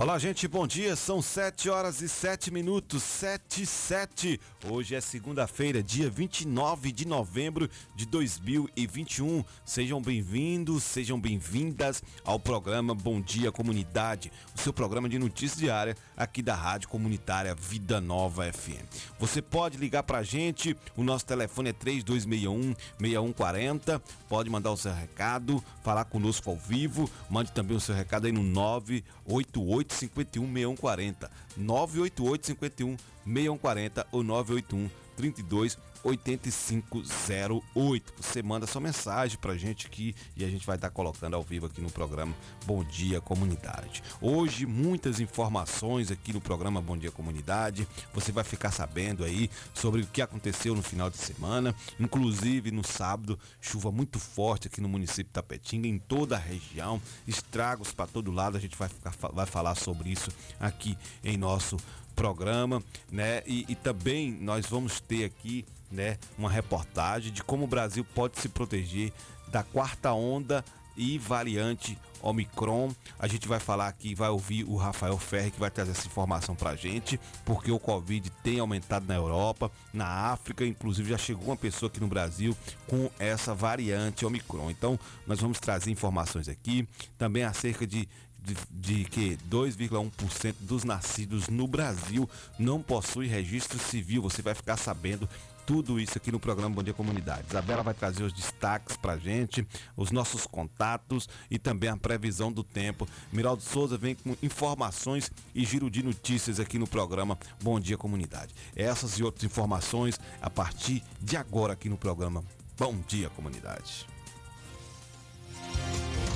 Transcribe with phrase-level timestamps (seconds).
[0.00, 0.96] Olá, gente, bom dia.
[0.96, 4.40] São 7 horas e 7 minutos, 7 e 7.
[4.70, 9.44] Hoje é segunda-feira, dia 29 de novembro de 2021.
[9.62, 15.94] Sejam bem-vindos, sejam bem-vindas ao programa Bom Dia Comunidade, o seu programa de notícias diária
[16.16, 18.86] aqui da Rádio Comunitária Vida Nova FM.
[19.18, 24.02] Você pode ligar pra gente, o nosso telefone é 3261 6140.
[24.30, 27.10] Pode mandar o seu recado, falar conosco ao vivo.
[27.28, 31.30] Mande também o seu recado aí no 988 51 6140.
[31.56, 38.12] 988 51 6140 ou 981 32 8508.
[38.20, 41.66] Você manda sua mensagem pra gente aqui e a gente vai estar colocando ao vivo
[41.66, 44.02] aqui no programa Bom Dia Comunidade.
[44.20, 47.86] Hoje, muitas informações aqui no programa Bom Dia Comunidade.
[48.14, 52.84] Você vai ficar sabendo aí sobre o que aconteceu no final de semana, inclusive no
[52.84, 58.06] sábado, chuva muito forte aqui no município de Tapetinga, em toda a região, estragos para
[58.06, 58.56] todo lado.
[58.56, 61.76] A gente vai, ficar, vai falar sobre isso aqui em nosso
[62.14, 63.42] programa, né?
[63.46, 68.38] E, e, também nós vamos ter aqui, né, uma reportagem de como o Brasil pode
[68.38, 69.12] se proteger
[69.48, 70.64] da quarta onda
[70.96, 72.92] e variante Omicron.
[73.18, 76.54] A gente vai falar aqui, vai ouvir o Rafael Ferri que vai trazer essa informação
[76.54, 81.56] pra gente, porque o Covid tem aumentado na Europa, na África, inclusive já chegou uma
[81.56, 84.70] pessoa aqui no Brasil com essa variante Omicron.
[84.70, 88.08] Então, nós vamos trazer informações aqui, também acerca de
[88.42, 94.22] de, de que 2,1% dos nascidos no Brasil não possui registro civil.
[94.22, 95.28] Você vai ficar sabendo
[95.70, 97.44] tudo isso aqui no programa Bom Dia Comunidade.
[97.48, 99.64] Isabela vai trazer os destaques pra gente,
[99.96, 103.08] os nossos contatos e também a previsão do tempo.
[103.32, 108.52] Miraldo Souza vem com informações e giro de notícias aqui no programa Bom Dia Comunidade.
[108.74, 112.42] Essas e outras informações a partir de agora aqui no programa
[112.76, 114.08] Bom Dia Comunidade.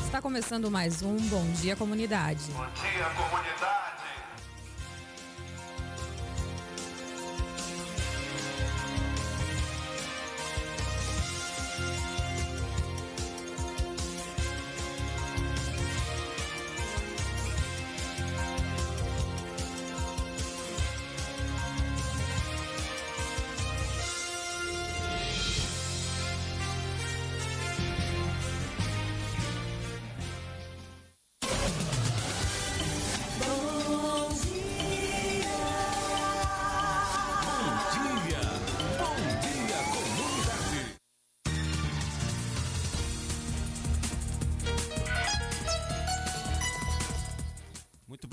[0.07, 2.53] Está começando mais um Bom Dia Comunidade.
[2.53, 4.04] Bom dia, comunidade.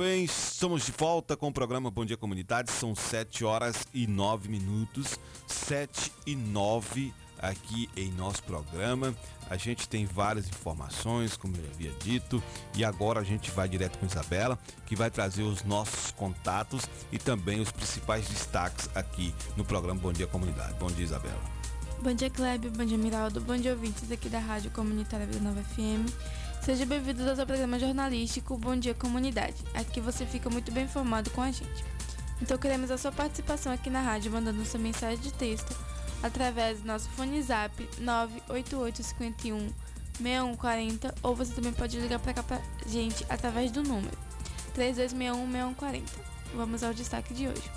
[0.02, 2.72] Bem, estamos de volta com o programa Bom Dia Comunidade.
[2.72, 5.20] São 7 horas e 9 minutos.
[5.46, 9.16] 7 e 9 aqui em nosso programa.
[9.48, 12.42] A gente tem várias informações, como eu havia dito,
[12.76, 14.58] e agora a gente vai direto com Isabela,
[14.88, 16.82] que vai trazer os nossos contatos
[17.12, 20.74] e também os principais destaques aqui no programa Bom Dia Comunidade.
[20.80, 21.44] Bom dia, Isabela.
[22.02, 22.72] Bom dia, Kleber.
[22.72, 23.40] Bom dia, Miraldo.
[23.40, 26.41] Bom dia, ouvintes aqui da Rádio Comunitária Vida Nova FM.
[26.64, 29.56] Seja bem-vindo ao seu programa jornalístico Bom Dia Comunidade.
[29.74, 31.84] Aqui você fica muito bem informado com a gente.
[32.40, 35.76] Então queremos a sua participação aqui na rádio, mandando sua mensagem de texto
[36.22, 39.74] através do nosso fone zap 98851
[40.22, 44.16] 6140 ou você também pode ligar para cá pra gente através do número
[44.76, 46.12] 3261 6140.
[46.54, 47.72] Vamos ao destaque de hoje.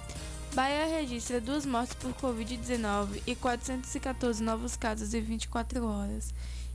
[0.54, 6.34] Bahia registra duas mortes por Covid-19 e 414 novos casos em 24 horas.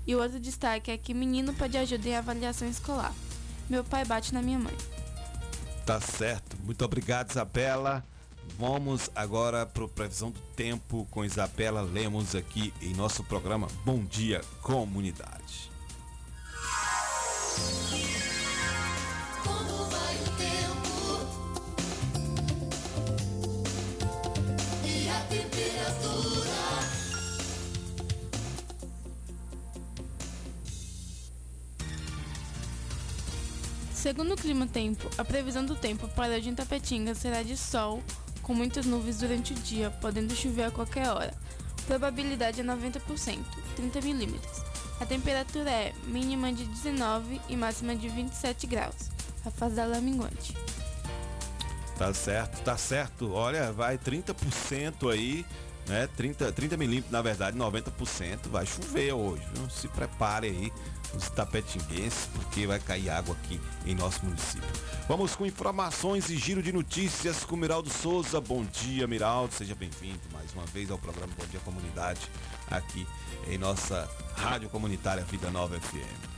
[0.10, 3.14] E o outro destaque é que menino pede ajuda em avaliação escolar.
[3.70, 4.76] Meu pai bate na minha mãe.
[5.86, 6.58] Tá certo.
[6.64, 8.04] Muito obrigado, Isabela.
[8.58, 14.04] Vamos agora para a previsão do tempo com Isabela Lemos aqui em nosso programa Bom
[14.04, 15.70] Dia Comunidade.
[34.02, 38.02] Segundo o Clima Tempo, a previsão do tempo para hoje em Tapetinga será de sol,
[38.42, 41.34] com muitas nuvens durante o dia, podendo chover a qualquer hora.
[41.86, 43.44] Probabilidade é 90%,
[43.76, 44.64] 30 milímetros.
[45.02, 49.12] A temperatura é mínima de 19 e máxima de 27 graus.
[49.46, 50.56] A fase da lua minguante.
[51.98, 53.34] Tá certo, tá certo.
[53.34, 55.46] Olha, vai 30% aí,
[55.90, 56.08] né?
[56.16, 58.48] 30, 30 milímetros, na verdade, 90%.
[58.50, 59.70] Vai chover hoje, viu?
[59.70, 60.72] Se prepare aí
[61.16, 64.70] os tapetinguenses, porque vai cair água aqui em nosso município.
[65.08, 68.40] Vamos com informações e giro de notícias com Miraldo Souza.
[68.40, 69.54] Bom dia, Miraldo.
[69.54, 72.22] Seja bem-vindo mais uma vez ao programa Bom Dia Comunidade,
[72.70, 73.08] aqui
[73.48, 76.30] em nossa rádio comunitária Vida Nova FM.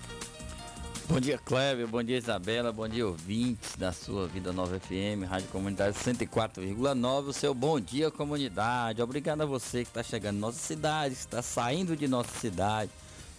[1.12, 1.86] Bom dia, Kleber.
[1.88, 2.72] Bom dia, Isabela.
[2.72, 7.28] Bom dia, ouvintes da sua Vida Nova FM, Rádio Comunidade 104,9.
[7.28, 9.02] O seu bom dia, comunidade.
[9.02, 12.90] Obrigado a você que está chegando em nossa cidade, que está saindo de nossa cidade.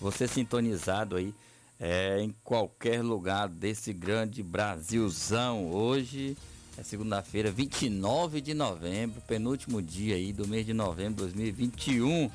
[0.02, 1.32] Você sintonizado aí
[1.78, 5.70] é, em qualquer lugar desse grande Brasilzão.
[5.72, 6.36] Hoje
[6.76, 12.28] é segunda-feira, 29 de novembro, penúltimo dia aí do mês de novembro de 2021.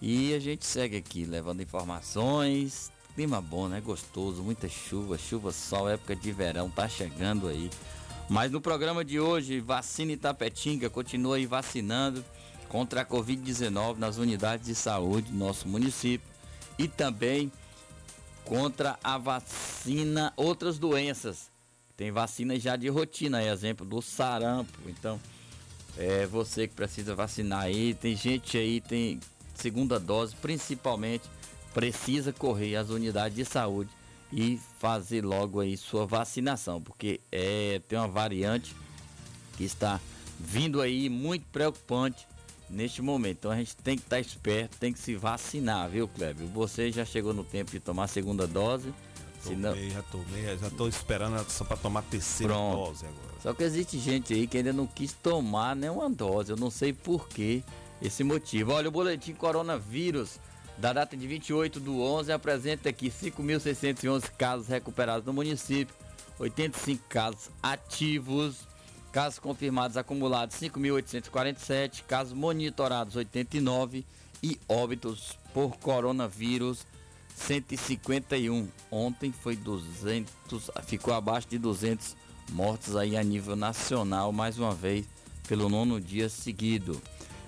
[0.00, 3.80] E a gente segue aqui levando informações, Clima bom, né?
[3.80, 7.70] Gostoso, muita chuva, chuva, sol, época de verão, tá chegando aí.
[8.28, 12.24] Mas no programa de hoje, vacina Itapetinga continua aí vacinando
[12.68, 16.33] contra a Covid-19 nas unidades de saúde do nosso município
[16.78, 17.50] e também
[18.44, 21.50] contra a vacina, outras doenças.
[21.96, 24.78] Tem vacina já de rotina, exemplo do sarampo.
[24.86, 25.20] Então,
[25.96, 27.94] é você que precisa vacinar aí.
[27.94, 29.20] Tem gente aí, tem
[29.54, 31.24] segunda dose, principalmente
[31.72, 33.90] precisa correr às unidades de saúde
[34.32, 38.74] e fazer logo aí sua vacinação, porque é, tem uma variante
[39.56, 40.00] que está
[40.38, 42.26] vindo aí muito preocupante
[42.68, 43.38] neste momento.
[43.38, 46.46] Então a gente tem que estar esperto, tem que se vacinar, viu, Kleber?
[46.48, 48.92] Você já chegou no tempo de tomar a segunda dose.
[49.42, 49.90] Tomei, senão...
[49.90, 52.86] já tomei, já estou esperando só para tomar a terceira Pronto.
[52.86, 53.34] dose agora.
[53.42, 56.94] Só que existe gente aí que ainda não quis tomar nenhuma dose, eu não sei
[56.94, 57.62] por que
[58.00, 58.72] esse motivo.
[58.72, 60.40] Olha, o boletim coronavírus
[60.78, 65.94] da data de 28 do 11 apresenta aqui 5.611 casos recuperados no município,
[66.38, 68.66] 85 casos ativos,
[69.14, 74.04] casos confirmados acumulados 5.847, casos monitorados 89
[74.42, 76.84] e óbitos por coronavírus
[77.36, 78.68] 151.
[78.90, 82.16] Ontem foi 200, ficou abaixo de 200
[82.50, 85.06] mortos aí a nível nacional mais uma vez
[85.46, 87.00] pelo nono dia seguido.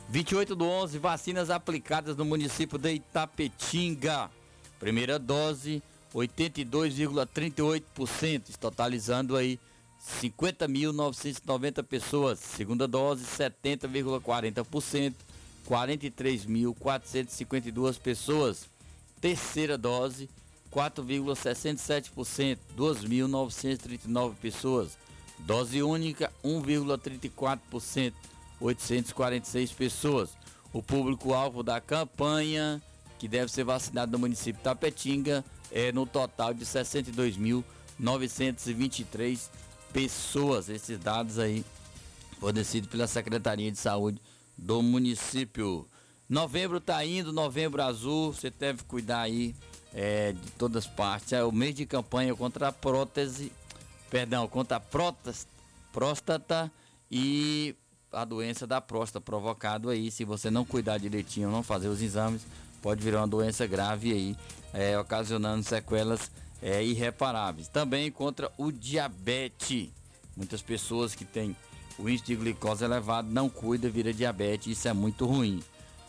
[0.08, 4.30] 28 do 11, vacinas aplicadas no município de Itapetinga.
[4.78, 5.82] Primeira dose,
[6.14, 9.58] 82,38%, totalizando aí
[10.06, 12.38] 50.990 pessoas.
[12.38, 15.14] Segunda dose, 70,40%,
[15.68, 18.68] 43.452 pessoas.
[19.20, 20.30] Terceira dose,
[20.72, 24.96] 4,67%, 2.939 pessoas.
[25.40, 28.12] Dose única, 1,34%.
[28.58, 30.30] 846 pessoas.
[30.72, 32.82] O público-alvo da campanha,
[33.18, 39.65] que deve ser vacinado no município de Tapetinga, é no total de 62.923 pessoas.
[39.98, 41.64] Esses dados aí
[42.38, 44.20] fornecidos pela Secretaria de Saúde
[44.56, 45.88] do município.
[46.28, 49.54] Novembro está indo, novembro azul, você deve cuidar aí
[49.94, 51.32] é, de todas as partes.
[51.32, 53.50] É o mês de campanha contra a prótese,
[54.10, 55.46] perdão, contra a prótese,
[55.94, 56.70] próstata
[57.10, 57.74] e
[58.12, 62.42] a doença da próstata provocado aí, se você não cuidar direitinho, não fazer os exames,
[62.82, 64.36] pode virar uma doença grave aí,
[64.74, 66.30] é, ocasionando sequelas
[66.62, 67.68] é, irreparáveis.
[67.68, 69.88] Também contra o diabetes.
[70.36, 71.56] Muitas pessoas que têm
[71.98, 75.62] o índice de glicose elevado não cuida, vira diabetes, isso é muito ruim.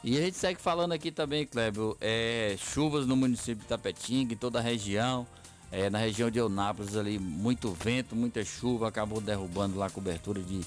[0.03, 4.37] E a gente segue falando aqui também, Kleber, é, chuvas no município de Tapetinga, em
[4.37, 5.25] toda a região,
[5.71, 10.41] é, na região de Eunápolis ali, muito vento, muita chuva, acabou derrubando lá a cobertura
[10.41, 10.61] de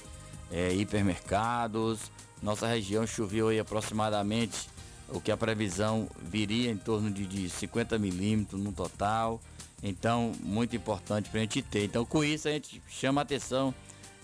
[0.50, 2.10] é, hipermercados.
[2.42, 4.68] Nossa região choveu aí aproximadamente
[5.08, 9.40] o que a previsão viria em torno de, de 50 milímetros no total.
[9.82, 11.84] Então, muito importante para a gente ter.
[11.84, 13.74] Então, com isso, a gente chama a atenção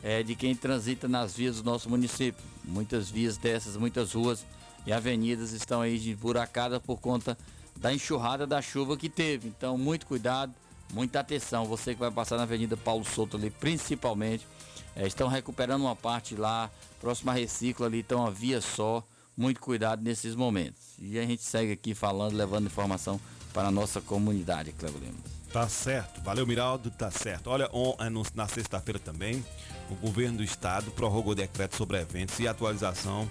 [0.03, 2.43] é, de quem transita nas vias do nosso município.
[2.65, 4.45] Muitas vias dessas, muitas ruas
[4.87, 7.37] e avenidas estão aí buracadas por conta
[7.77, 9.49] da enxurrada da chuva que teve.
[9.49, 10.55] Então, muito cuidado,
[10.93, 11.65] muita atenção.
[11.65, 14.47] Você que vai passar na Avenida Paulo Souto ali, principalmente,
[14.95, 16.71] é, estão recuperando uma parte lá,
[17.01, 19.03] próxima a Recicla ali, então a via só.
[19.39, 20.83] Muito cuidado nesses momentos.
[20.99, 23.21] E a gente segue aqui falando, levando informação
[23.53, 25.36] para a nossa comunidade, Cleber Lemos.
[25.57, 27.47] Tá certo, valeu Miraldo, tá certo.
[27.47, 29.43] Olha, on, é na sexta-feira também,
[29.91, 33.27] o governo do estado prorrogou decreto sobre eventos e atualização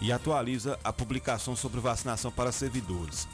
[0.00, 3.26] e atualiza a publicação sobre vacinação para servidores.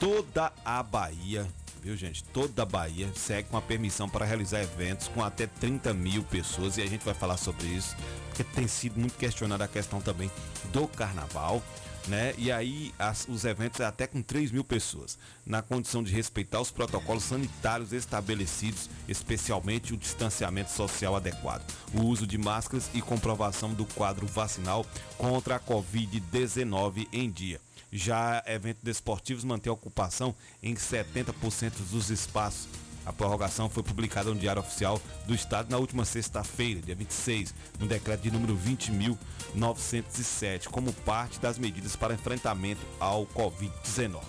[0.00, 1.46] Toda a Bahia
[1.84, 2.24] viu gente?
[2.24, 6.78] Toda a Bahia segue com a permissão para realizar eventos com até 30 mil pessoas
[6.78, 7.94] e a gente vai falar sobre isso,
[8.28, 10.30] porque tem sido muito questionada a questão também
[10.72, 11.62] do carnaval.
[12.06, 12.34] Né?
[12.36, 16.60] E aí as, os eventos é até com 3 mil pessoas, na condição de respeitar
[16.60, 23.72] os protocolos sanitários estabelecidos, especialmente o distanciamento social adequado, o uso de máscaras e comprovação
[23.72, 24.84] do quadro vacinal
[25.16, 27.58] contra a Covid-19 em dia.
[27.90, 32.68] Já eventos desportivos mantém a ocupação em 70% dos espaços.
[33.06, 37.86] A prorrogação foi publicada no Diário Oficial do Estado na última sexta-feira, dia 26, no
[37.86, 44.22] decreto de número 20.907, como parte das medidas para enfrentamento ao Covid-19.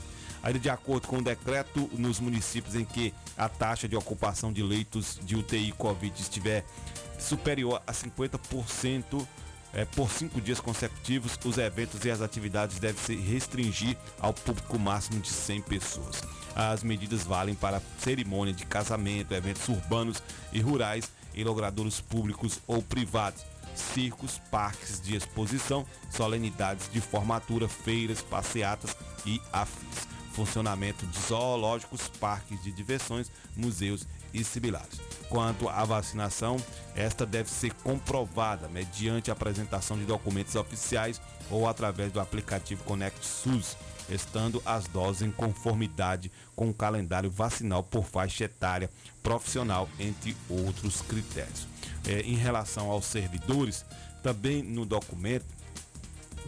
[0.44, 4.62] Ainda de acordo com o decreto, nos municípios em que a taxa de ocupação de
[4.62, 6.64] leitos de UTI Covid estiver
[7.18, 9.26] superior a 50%,
[9.74, 14.80] é, por cinco dias consecutivos, os eventos e as atividades devem se restringir ao público
[14.80, 16.22] máximo de 100 pessoas.
[16.56, 22.82] As medidas valem para cerimônia de casamento, eventos urbanos e rurais em logradouros públicos ou
[22.82, 23.44] privados,
[23.76, 28.96] circos, parques de exposição, solenidades de formatura, feiras, passeatas
[29.26, 30.08] e afins.
[30.32, 35.00] Funcionamento de zoológicos, parques de diversões, museus e similares.
[35.30, 36.58] Quanto à vacinação,
[36.94, 43.78] esta deve ser comprovada mediante apresentação de documentos oficiais ou através do aplicativo Conect SUS,
[44.10, 48.90] estando as doses em conformidade com o calendário vacinal por faixa etária
[49.24, 51.68] profissional, entre outros critérios.
[52.08, 53.86] É, em relação aos servidores,
[54.22, 55.46] também no documento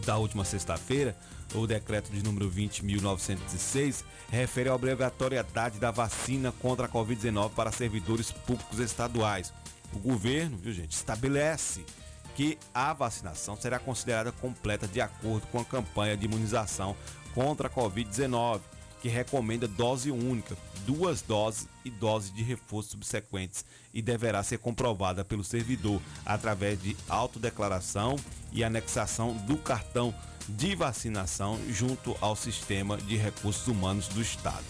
[0.04, 1.16] da última sexta-feira,
[1.54, 8.30] o decreto de número 20.906 refere à obrigatoriedade da vacina contra a Covid-19 para servidores
[8.30, 9.52] públicos estaduais.
[9.92, 11.84] O governo, viu gente, estabelece
[12.36, 16.94] que a vacinação será considerada completa de acordo com a campanha de imunização
[17.38, 18.60] contra a Covid-19,
[19.00, 23.64] que recomenda dose única, duas doses e doses de reforço subsequentes
[23.94, 28.16] e deverá ser comprovada pelo servidor através de autodeclaração
[28.52, 30.12] e anexação do cartão
[30.48, 34.64] de vacinação junto ao sistema de recursos humanos do Estado.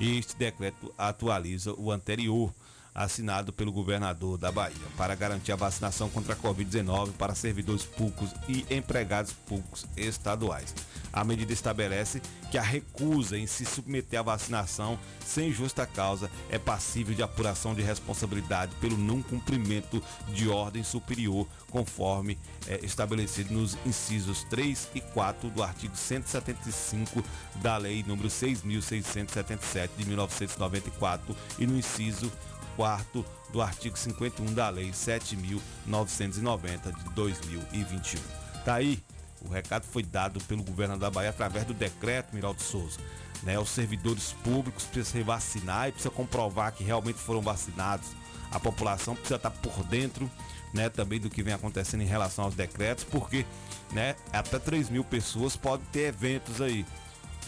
[0.00, 2.54] Este decreto atualiza o anterior,
[2.94, 8.30] assinado pelo governador da Bahia, para garantir a vacinação contra a Covid-19 para servidores públicos
[8.48, 10.74] e empregados públicos estaduais.
[11.14, 16.58] A medida estabelece que a recusa em se submeter à vacinação sem justa causa é
[16.58, 23.78] passível de apuração de responsabilidade pelo não cumprimento de ordem superior, conforme é, estabelecido nos
[23.86, 27.22] incisos 3 e 4 do artigo 175
[27.62, 32.32] da Lei número 6.677 de 1994 e no inciso
[32.74, 38.20] 4 do artigo 51 da Lei 7.990 de 2021.
[38.64, 39.00] Tá aí
[39.44, 42.98] o recado foi dado pelo governo da Bahia através do decreto Miraldo Souza.
[43.42, 48.08] Né, os servidores públicos precisam se vacinar e precisa comprovar que realmente foram vacinados.
[48.50, 50.30] A população precisa estar por dentro
[50.72, 53.46] né, também do que vem acontecendo em relação aos decretos, porque
[53.92, 56.84] né, até 3 mil pessoas podem ter eventos aí.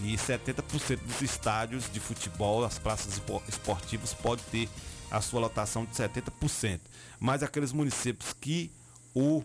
[0.00, 4.68] E 70% dos estádios de futebol, as praças esportivas, pode ter
[5.10, 6.80] a sua lotação de 70%.
[7.18, 8.70] Mas aqueles municípios que
[9.14, 9.42] o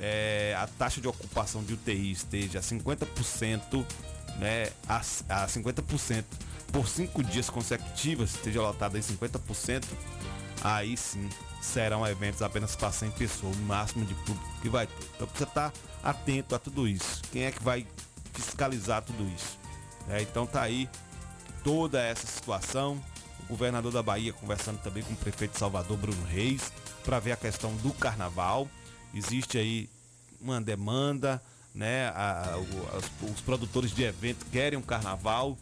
[0.00, 3.84] é, a taxa de ocupação de UTI esteja a 50%,
[4.38, 6.24] né, a, a 50%
[6.72, 9.84] por cinco dias consecutivos, esteja lotada em 50%,
[10.62, 11.28] aí sim
[11.62, 15.06] serão eventos apenas para 100 pessoas, o máximo de público que vai ter.
[15.14, 15.72] Então precisa estar
[16.02, 17.22] atento a tudo isso.
[17.32, 17.86] Quem é que vai
[18.32, 19.58] fiscalizar tudo isso?
[20.08, 20.88] É, então tá aí
[21.62, 23.02] toda essa situação.
[23.44, 26.72] O governador da Bahia conversando também com o prefeito de Salvador, Bruno Reis,
[27.04, 28.68] para ver a questão do carnaval
[29.14, 29.88] existe aí
[30.40, 31.42] uma demanda,
[31.74, 32.08] né?
[32.08, 35.56] A, a, os, os produtores de evento querem um carnaval.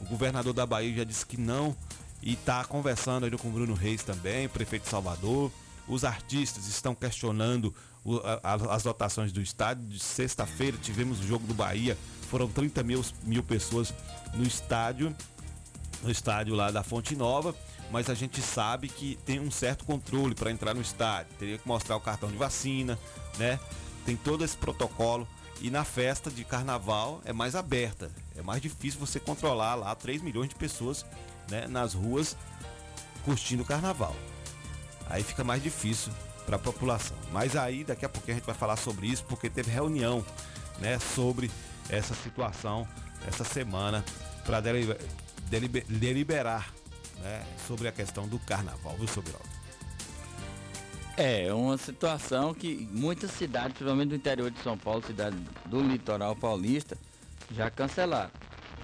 [0.00, 1.74] O governador da Bahia já disse que não
[2.22, 5.50] e está conversando aí com o Bruno Reis também, prefeito de Salvador.
[5.88, 9.86] Os artistas estão questionando o, a, as lotações do estádio.
[9.86, 11.96] De sexta-feira tivemos o jogo do Bahia,
[12.30, 13.94] foram 30 mil, mil pessoas
[14.34, 15.14] no estádio,
[16.02, 17.54] no estádio lá da Fonte Nova
[17.90, 21.32] mas a gente sabe que tem um certo controle para entrar no estádio.
[21.38, 22.98] Teria que mostrar o cartão de vacina,
[23.38, 23.58] né?
[24.04, 25.26] Tem todo esse protocolo.
[25.60, 28.10] E na festa de carnaval é mais aberta.
[28.36, 31.06] É mais difícil você controlar lá 3 milhões de pessoas
[31.50, 32.36] né, nas ruas
[33.24, 34.14] curtindo o carnaval.
[35.08, 36.12] Aí fica mais difícil
[36.44, 37.16] para a população.
[37.32, 40.24] Mas aí daqui a pouco a gente vai falar sobre isso, porque teve reunião
[40.78, 41.50] né, sobre
[41.88, 42.86] essa situação
[43.26, 44.04] essa semana
[44.44, 44.60] para
[45.88, 46.72] deliberar
[47.20, 49.48] né, sobre a questão do carnaval, viu, Sobiraldo?
[51.16, 56.36] É, uma situação que muitas cidades, principalmente do interior de São Paulo, cidades do litoral
[56.36, 56.96] paulista,
[57.50, 58.30] já cancelaram.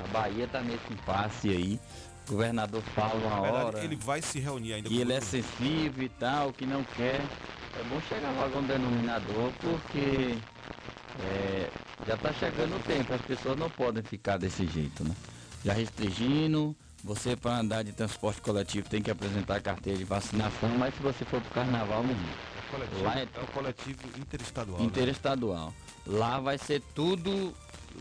[0.03, 1.79] A Bahia está nesse impasse aí.
[2.27, 3.85] O governador fala uma verdade, hora.
[3.85, 4.89] Ele vai se reunir ainda.
[4.89, 7.21] Que ele é sensível e tal, que não quer.
[7.79, 10.39] É bom chegar logo um denominador, porque
[11.21, 11.71] é,
[12.07, 15.15] já está chegando o tempo, as pessoas não podem ficar desse jeito, né?
[15.65, 20.95] Já restringindo, você para andar de transporte coletivo tem que apresentar carteira de vacinação, mas
[20.95, 22.13] se você for para o carnaval não.
[22.13, 24.79] É coletivo, Lá é, é o coletivo interestadual.
[24.79, 24.87] Né?
[24.87, 25.67] Interestadual.
[25.67, 26.19] Né?
[26.19, 27.53] Lá vai ser tudo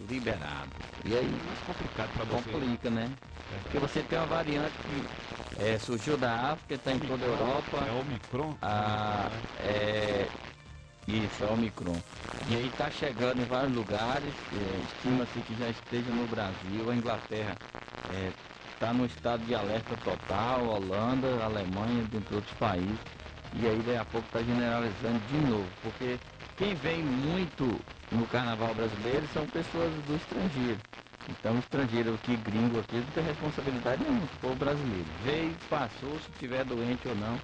[0.08, 0.70] liberado.
[1.04, 2.52] E aí mais complicado para você.
[2.52, 3.12] Complica, né?
[3.52, 3.60] É.
[3.64, 7.78] Porque você tem uma variante que é, surgiu da África, está em toda a Europa.
[7.78, 8.56] É o Omicron?
[8.62, 9.30] A,
[9.60, 10.28] é,
[11.08, 11.98] isso, é Omicron.
[12.50, 16.96] E aí está chegando em vários lugares, é, estima-se que já esteja no Brasil, a
[16.96, 17.58] Inglaterra
[18.82, 22.98] está no estado de alerta total, Holanda, Alemanha, dentre outros países.
[23.54, 26.18] E aí daqui a pouco está generalizando de novo, porque
[26.58, 27.80] quem vem muito
[28.12, 30.80] no carnaval brasileiro são pessoas do estrangeiro.
[31.30, 35.06] Então estrangeiro aqui, gringo aqui, não tem responsabilidade nenhuma, o povo brasileiro.
[35.24, 37.38] Veio, passou, se tiver doente ou não,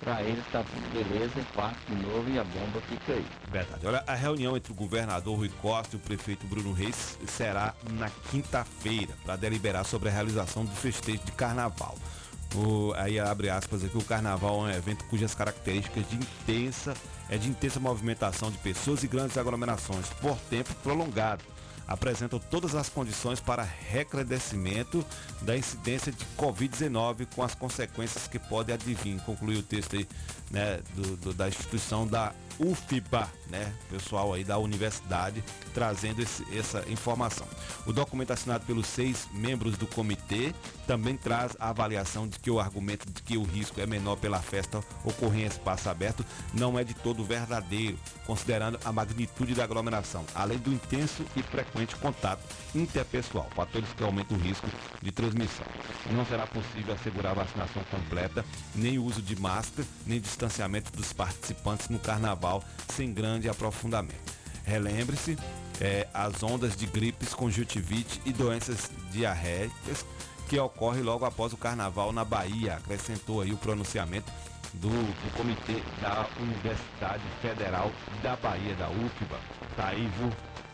[0.00, 3.26] para ele tudo beleza, passa de novo e a bomba fica aí.
[3.50, 3.86] Verdade.
[3.86, 8.08] Olha, a reunião entre o governador Rui Costa e o prefeito Bruno Reis será na
[8.30, 11.96] quinta-feira para deliberar sobre a realização do festejo de carnaval.
[12.54, 16.94] O, aí abre aspas aqui, o carnaval é um evento cujas características de intensa,
[17.28, 21.44] é de intensa movimentação de pessoas e grandes aglomerações por tempo prolongado
[21.90, 25.04] apresentam todas as condições para recrudescimento
[25.42, 29.20] da incidência de Covid-19 com as consequências que podem advir.
[29.22, 30.06] Concluiu o texto aí,
[30.52, 35.42] né, do, do, da instituição da UFBA, né, pessoal aí da universidade,
[35.74, 37.46] trazendo esse, essa informação.
[37.86, 40.54] O documento assinado pelos seis membros do comitê
[40.86, 44.40] também traz a avaliação de que o argumento de que o risco é menor pela
[44.40, 50.24] festa ocorrer em espaço aberto não é de todo verdadeiro, considerando a magnitude da aglomeração,
[50.34, 52.42] além do intenso e frequente contato
[52.74, 54.66] interpessoal, fatores que aumentam o risco
[55.02, 55.66] de transmissão.
[56.12, 58.44] Não será possível assegurar a vacinação completa,
[58.74, 64.32] nem o uso de máscara, nem distanciamento dos participantes no carnaval sem grande aprofundamento.
[64.64, 65.36] Relembre-se,
[65.80, 70.04] é, as ondas de gripes, conjuntivite e doenças diarreicas
[70.48, 74.30] que ocorrem logo após o carnaval na Bahia, acrescentou aí o pronunciamento
[74.74, 77.90] do, do Comitê da Universidade Federal
[78.22, 79.38] da Bahia, da UFBA.
[79.76, 80.30] Tá aí, viu?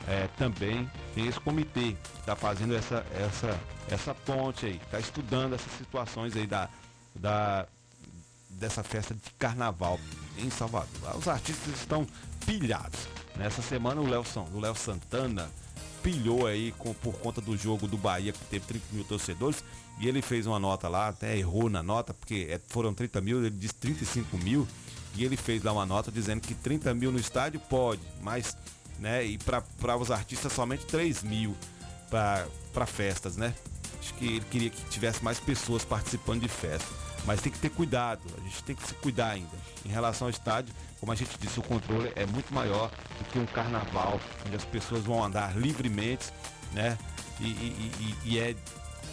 [0.08, 3.60] É, também tem esse comitê que está fazendo essa, essa,
[3.90, 6.68] essa ponte aí, está estudando essas situações aí da,
[7.14, 7.66] da,
[8.50, 9.98] dessa festa de carnaval
[10.38, 11.16] em Salvador.
[11.16, 12.06] Os artistas estão
[12.44, 13.00] pilhados.
[13.36, 15.50] Nessa semana o Léo, o Léo Santana
[16.02, 19.64] pilhou aí com, por conta do jogo do Bahia, que teve 30 mil torcedores,
[19.98, 23.38] e ele fez uma nota lá, até errou na nota, porque é, foram 30 mil,
[23.38, 24.68] ele disse 35 mil,
[25.16, 28.56] e ele fez lá uma nota dizendo que 30 mil no estádio pode, mas,
[28.98, 31.56] né, e para os artistas somente 3 mil
[32.10, 33.54] para festas, né?
[34.00, 36.88] Acho que ele queria que tivesse mais pessoas participando de festa.
[37.24, 39.56] Mas tem que ter cuidado, a gente tem que se cuidar ainda.
[39.84, 43.38] Em relação ao estádio, como a gente disse, o controle é muito maior do que
[43.38, 46.32] um carnaval, onde as pessoas vão andar livremente,
[46.72, 46.96] né?
[47.40, 47.92] E, e,
[48.24, 48.54] e, e é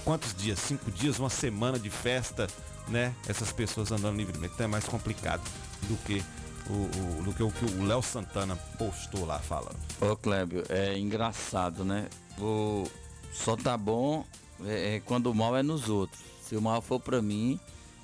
[0.06, 0.60] quantos dias?
[0.60, 2.48] Cinco dias, uma semana de festa,
[2.88, 3.16] né?
[3.28, 4.54] Essas pessoas andando livremente.
[4.54, 5.42] Então é mais complicado
[5.84, 6.24] do que
[6.70, 9.78] o, o, do que o Léo Santana postou lá falando.
[10.02, 12.08] Ô Clébio, é engraçado, né?
[12.40, 12.88] O,
[13.34, 14.26] só tá bom
[14.66, 16.22] é, é, quando o mal é nos outros.
[16.42, 17.60] Se o mal for para mim,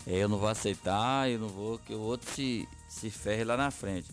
[0.05, 3.55] é, eu não vou aceitar, eu não vou que o outro se, se ferre lá
[3.55, 4.07] na frente.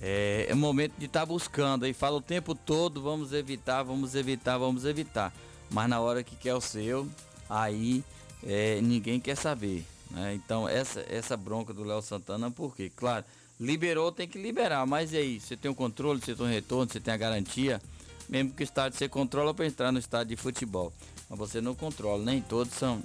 [0.00, 4.14] É, é momento de estar tá buscando, aí fala o tempo todo, vamos evitar, vamos
[4.14, 5.32] evitar, vamos evitar.
[5.70, 7.08] Mas na hora que quer o seu,
[7.48, 8.04] aí
[8.42, 9.84] é, ninguém quer saber.
[10.10, 10.34] Né?
[10.34, 12.90] Então essa, essa bronca do Léo Santana, por quê?
[12.94, 13.24] Claro,
[13.58, 15.40] liberou, tem que liberar, mas e aí?
[15.40, 17.80] Você tem o controle, você tem um retorno, você tem a garantia,
[18.28, 20.92] mesmo que o estádio você controla para entrar no estádio de futebol.
[21.28, 23.02] Mas você não controla, nem todos são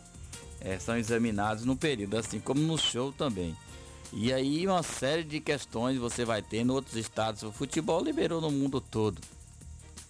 [0.60, 3.56] é, são examinados no período, assim como no show também.
[4.14, 7.44] E aí uma série de questões você vai ter em outros estados.
[7.44, 9.22] O futebol liberou no mundo todo.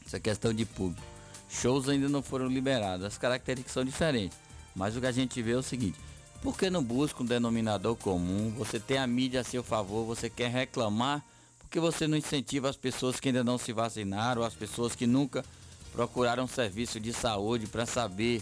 [0.06, 1.06] Essa questão de público.
[1.50, 3.06] Shows ainda não foram liberados.
[3.06, 4.38] As características são diferentes.
[4.76, 5.98] Mas o que a gente vê é o seguinte.
[6.42, 8.54] Por que não busca um denominador comum?
[8.58, 11.24] Você tem a mídia a seu favor, você quer reclamar
[11.60, 15.44] porque você não incentiva as pessoas que ainda não se vacinaram, as pessoas que nunca
[15.92, 18.42] procuraram serviço de saúde para saber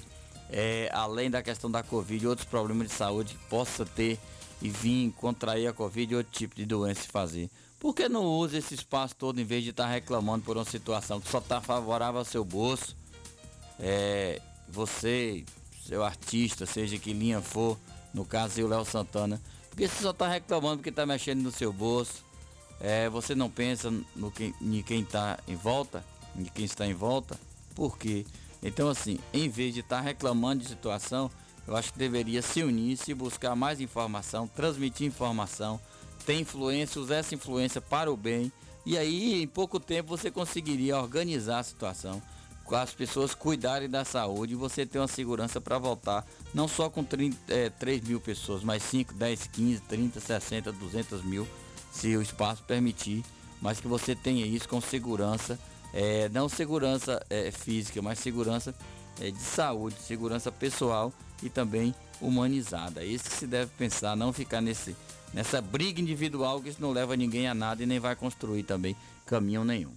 [0.49, 4.19] é, além da questão da Covid, outros problemas de saúde que possa ter
[4.61, 7.49] e vir contrair a Covid e outro tipo de doença e fazer.
[7.79, 10.65] Por que não usa esse espaço todo em vez de estar tá reclamando por uma
[10.65, 12.95] situação que só está favorável ao seu bolso?
[13.79, 15.43] É, você,
[15.87, 17.77] seu artista, seja que linha for,
[18.13, 21.71] no caso o Léo Santana, porque você só está reclamando porque está mexendo no seu
[21.73, 22.23] bolso.
[22.79, 26.03] É, você não pensa no que, em quem está em volta,
[26.37, 27.39] em quem está em volta,
[27.73, 28.25] por quê?
[28.63, 31.29] Então, assim, em vez de estar tá reclamando de situação,
[31.67, 35.79] eu acho que deveria se unir, se buscar mais informação, transmitir informação,
[36.25, 38.51] ter influência, usar essa influência para o bem.
[38.85, 42.21] E aí, em pouco tempo, você conseguiria organizar a situação,
[42.73, 47.03] as pessoas cuidarem da saúde e você ter uma segurança para voltar, não só com
[47.03, 51.47] 30, é, 3 mil pessoas, mas 5, 10, 15, 30, 60, 200 mil,
[51.91, 53.23] se o espaço permitir,
[53.61, 55.59] mas que você tenha isso com segurança
[55.95, 58.75] é, não segurança é, física, mas segurança
[59.21, 63.01] é, de saúde, segurança pessoal e também humanizada.
[63.01, 64.93] É isso que se deve pensar, não ficar nesse,
[65.33, 68.93] nessa briga individual que isso não leva ninguém a nada e nem vai construir também
[69.25, 69.93] caminho nenhum.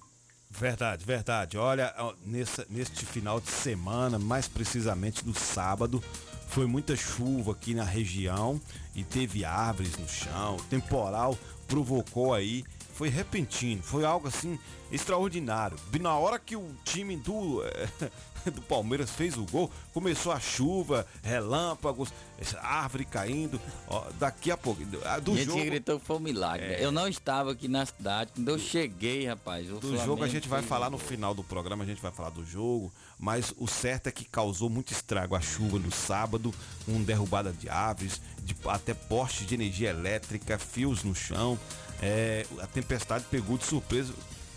[0.59, 1.57] Verdade, verdade.
[1.57, 1.95] Olha,
[2.25, 6.03] nessa, neste final de semana, mais precisamente no sábado,
[6.49, 8.61] foi muita chuva aqui na região
[8.95, 10.57] e teve árvores no chão.
[10.57, 14.59] O temporal provocou aí, foi repentino, foi algo assim
[14.91, 15.79] extraordinário.
[16.01, 18.11] Na hora que o time do, eh,
[18.53, 23.61] do Palmeiras fez o gol, começou a chuva, relâmpagos, essa árvore caindo.
[23.87, 26.67] Ó, daqui a pouco, do a gente jogo, gritou foi um milagre.
[26.67, 26.85] né?
[26.85, 28.33] Eu não estava aqui na cidade.
[28.35, 29.71] Quando eu cheguei, rapaz.
[29.71, 32.13] o Do jogo a Flamengo gente vai falar no final do programa, a gente vai
[32.13, 36.55] falar do jogo, mas o certo é que causou muito estrago a chuva no sábado,
[36.85, 41.59] com derrubada de árvores, de, até postes de energia elétrica, fios no chão.
[42.01, 44.15] É, a tempestade pegou de surpresa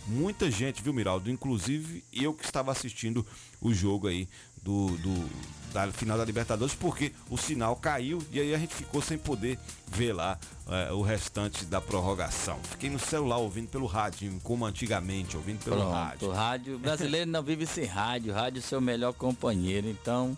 [0.07, 1.29] muita gente, viu, Miraldo?
[1.29, 3.25] Inclusive eu que estava assistindo
[3.61, 4.27] o jogo aí
[4.61, 5.29] do, do-
[5.71, 9.57] da final da Libertadores, porque o sinal caiu e aí a gente ficou sem poder
[9.87, 12.59] ver lá é, o restante da prorrogação.
[12.63, 16.31] Fiquei no celular ouvindo pelo rádio, como antigamente, ouvindo pelo Pronto, rádio.
[16.31, 16.77] rádio.
[16.79, 18.33] brasileiro não vive sem rádio.
[18.33, 19.87] Rádio é seu melhor companheiro.
[19.87, 20.37] Então,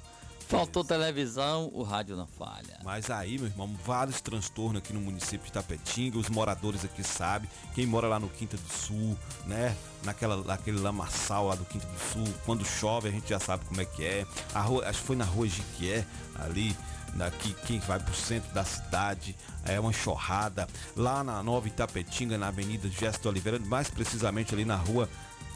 [0.54, 2.78] faltou televisão, o rádio não falha.
[2.84, 7.50] Mas aí, meu irmão, vários transtornos aqui no município de Tapetinga, os moradores aqui sabem,
[7.74, 9.76] quem mora lá no Quinta do Sul, né?
[10.04, 13.82] Naquela, naquele lamaçal lá do Quinta do Sul, quando chove a gente já sabe como
[13.82, 14.28] é que é.
[14.54, 16.76] A rua, acho que foi na rua Jiquié, ali,
[17.16, 19.36] daqui, quem vai pro centro da cidade,
[19.66, 20.68] é uma enxurrada.
[20.96, 25.10] Lá na Nova Itapetinga, na Avenida Gesto Oliveira, mais precisamente ali na rua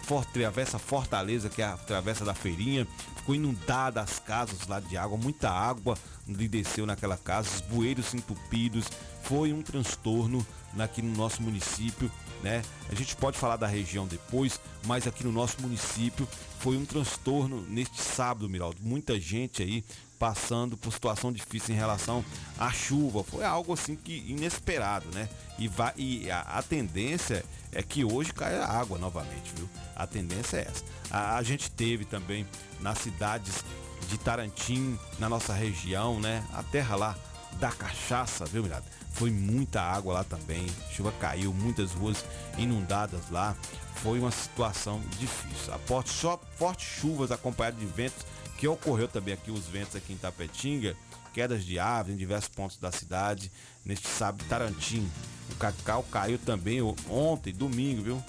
[0.07, 4.95] For, travessa Fortaleza, que é a travessa da feirinha, ficou inundada as casas lá de
[4.95, 8.85] água, muita água lhe desceu naquela casa, os bueiros entupidos,
[9.23, 10.47] foi um transtorno
[10.79, 12.09] aqui no nosso município,
[12.41, 12.61] né?
[12.89, 16.25] A gente pode falar da região depois, mas aqui no nosso município
[16.59, 18.77] foi um transtorno neste sábado, Miraldo.
[18.81, 19.83] Muita gente aí
[20.17, 22.23] passando por situação difícil em relação
[22.57, 23.25] à chuva.
[23.25, 25.27] Foi algo assim que inesperado, né?
[25.59, 27.43] E, vai, e a, a tendência
[27.77, 29.69] é que hoje caia água novamente, viu?
[29.95, 30.83] A tendência é essa.
[31.11, 32.43] A, a gente teve também
[32.79, 33.63] nas cidades
[34.09, 36.43] de Tarantim, na nossa região, né?
[36.55, 37.15] A terra lá
[37.59, 38.83] da cachaça, viu, mirado?
[39.11, 40.65] Foi muita água lá também.
[40.91, 42.25] Chuva caiu, muitas ruas
[42.57, 43.55] inundadas lá.
[44.01, 45.71] Foi uma situação difícil.
[45.71, 48.25] Após só fortes chuvas acompanhadas de ventos,
[48.57, 50.97] que ocorreu também aqui os ventos aqui em Tapetinga,
[51.37, 53.51] quedas de árvores em diversos pontos da cidade.
[53.85, 55.07] Neste sábado, Tarantim,
[55.51, 58.23] o cacau caiu também ontem, domingo, viu?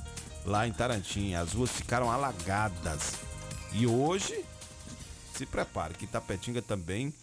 [0.45, 3.15] Lá em Tarantim, as ruas ficaram alagadas.
[3.73, 4.45] E hoje,
[5.35, 7.15] se prepare, que Tapetinga também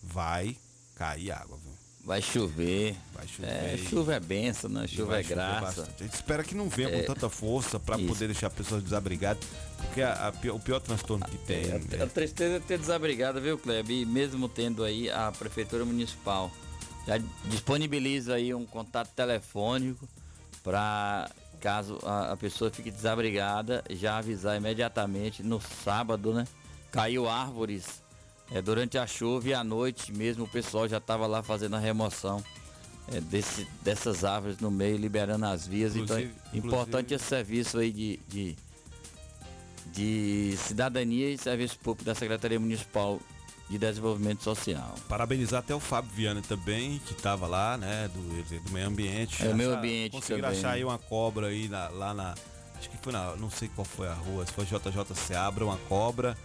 [0.00, 0.56] vai
[0.94, 1.58] cair água?
[2.04, 2.94] Vai chover.
[3.14, 3.48] Vai chover.
[3.48, 4.86] É, chuva é benção, né?
[4.86, 5.60] Chuva é graça.
[5.82, 6.02] bastante.
[6.02, 9.42] A gente espera que não venha com tanta força para poder deixar pessoas desabrigadas,
[9.78, 13.56] porque a- a o pior transtorno que tem É, a tristeza é ter desabrigado, viu,
[13.58, 13.96] Kleber?
[13.96, 16.50] E mesmo tendo aí a Prefeitura Municipal
[17.06, 20.06] já disponibiliza aí um contato telefônico
[20.62, 26.46] para caso a, a pessoa fique desabrigada, já avisar imediatamente no sábado, né?
[26.92, 28.02] Caiu árvores
[28.50, 31.78] é, durante a chuva e à noite mesmo o pessoal já estava lá fazendo a
[31.78, 32.42] remoção
[33.12, 35.94] é, desse, dessas árvores no meio, liberando as vias.
[35.94, 38.56] então, Inclusive- importante inclusive- esse serviço aí de- de,
[39.92, 43.20] de cidadania e serviço público da Secretaria Municipal
[43.68, 44.94] de Desenvolvimento Social.
[45.08, 49.44] Parabenizar até o Fábio Viana também, que estava lá, né, do, do meio ambiente.
[49.44, 50.58] É, o meio Achar- ambiente Conseguiram também.
[50.60, 52.34] achar aí uma cobra aí na- lá na.
[52.76, 53.34] Acho que foi na.
[53.36, 56.36] Não sei qual foi a rua, se foi JJ Seabra, uma cobra.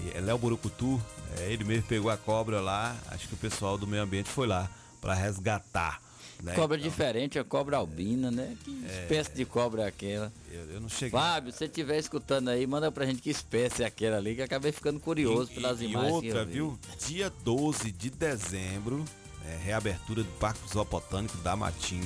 [0.00, 1.00] E é Léo Burucutu,
[1.38, 2.96] é, ele mesmo pegou a cobra lá.
[3.08, 4.68] Acho que o pessoal do meio ambiente foi lá
[5.00, 6.00] para resgatar.
[6.42, 6.54] Né?
[6.54, 8.56] Cobra Então, diferente, a cobra albina, né?
[8.64, 10.32] Que espécie de cobra é aquela?
[10.50, 11.10] Eu, eu não cheguei.
[11.10, 14.40] Fábio, se você estiver escutando aí, manda pra gente que espécie é aquela ali, que
[14.40, 16.20] eu acabei ficando curioso E- pelas e, imagens.
[16.20, 16.76] que outra, viu?
[17.06, 19.04] Dia 12 de dezembro,
[19.46, 22.02] é, reabertura do Parque Zoobotânico da Matinha,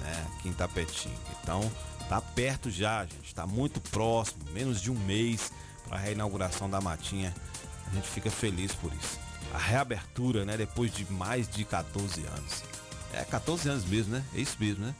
[0.00, 0.26] né?
[0.38, 1.14] Aqui em Tapetinga.
[1.42, 1.70] Então,
[2.06, 3.34] tá perto já, gente.
[3.34, 5.50] Tá muito próximo, menos de um mês
[5.90, 7.34] a reinauguração da Matinha.
[7.90, 9.18] A gente fica feliz por isso.
[9.52, 10.56] A reabertura, né?
[10.56, 12.62] Depois de mais de 14 anos.
[13.12, 14.24] É 14 anos mesmo, né?
[14.34, 14.94] É isso mesmo, né?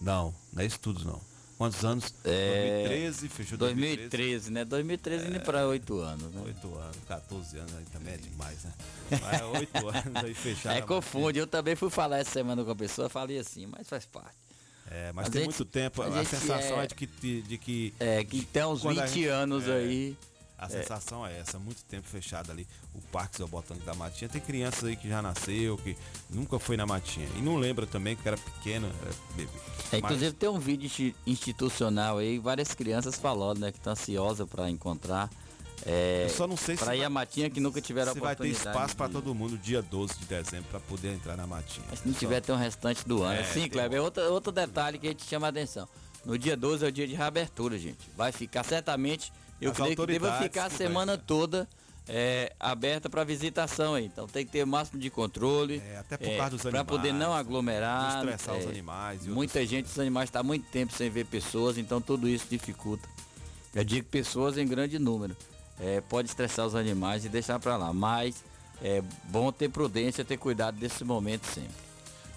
[0.00, 1.20] Não, não é isso tudo não.
[1.58, 2.12] Quantos anos?
[2.22, 3.96] É, 2013, fechou 2013.
[4.10, 4.64] 2013, né?
[4.66, 6.42] 2013 indo pra 8 anos, né?
[6.44, 8.72] 8 anos, 14 anos aí também é demais, né?
[9.10, 10.76] Mas 8 anos aí fechado.
[10.76, 11.38] É, confunde.
[11.38, 14.36] Eu também fui falar essa semana com a pessoa, falei assim, mas faz parte.
[14.88, 16.02] É, mas A tem gente- muito tempo.
[16.02, 17.94] a A, sensação é- é, de, que, de, que.
[17.98, 19.72] É, que tem uns Quando a 20 gente- anos é.
[19.76, 20.16] aí.
[20.58, 22.66] A sensação é essa, muito tempo fechado ali.
[22.94, 24.28] O Parque Zoobotânico da Matinha.
[24.28, 25.94] Tem crianças aí que já nasceu, que
[26.30, 27.28] nunca foi na Matinha.
[27.36, 29.50] E não lembra também que era pequeno, era bebê.
[29.92, 33.92] É, Mas- inclusive tem um vídeo insti- institucional aí, várias crianças falando, né, que estão
[33.92, 35.28] ansiosas para encontrar.
[35.84, 38.34] É, só não sei se para ir vai- a matinha que nunca tiveram se vai
[38.34, 38.68] ter oportunidade.
[38.76, 41.84] espaço para todo mundo dia 12 de dezembro para poder entrar na Matinha.
[41.90, 42.18] Mas se não Só.
[42.20, 43.38] tiver, tem o restante do ano.
[43.40, 45.86] É, Sim, Kleber, é outro, outro detalhe que a gente chama a atenção.
[46.24, 47.98] No dia 12 é o dia de reabertura, gente.
[48.16, 51.22] Vai ficar certamente, eu As creio que deva ficar a semana né?
[51.26, 51.68] toda
[52.08, 54.04] é, aberta para visitação aí.
[54.04, 55.82] Então tem que ter o máximo de controle.
[55.84, 58.02] É, até por causa dos Para poder não animais, aglomerar.
[58.02, 61.78] não estressar os animais Muita gente, os animais estão há muito tempo sem ver pessoas,
[61.78, 63.08] então tudo isso dificulta.
[63.74, 65.36] Eu digo pessoas em grande número.
[65.78, 67.92] É, pode estressar os animais e deixar para lá.
[67.92, 68.42] Mas
[68.82, 71.86] é bom ter prudência, ter cuidado desse momento sempre.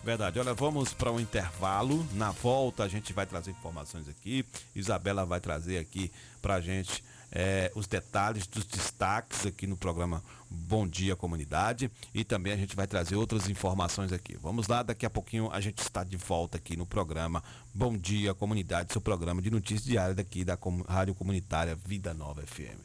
[0.03, 0.39] Verdade.
[0.39, 2.05] Olha, vamos para um intervalo.
[2.13, 4.45] Na volta a gente vai trazer informações aqui.
[4.75, 10.87] Isabela vai trazer aqui pra gente eh, os detalhes dos destaques aqui no programa Bom
[10.87, 11.91] Dia Comunidade.
[12.13, 14.35] E também a gente vai trazer outras informações aqui.
[14.41, 18.33] Vamos lá, daqui a pouquinho a gente está de volta aqui no programa Bom Dia
[18.33, 22.79] Comunidade, seu programa de notícias diárias daqui da Com- Rádio Comunitária Vida Nova FM.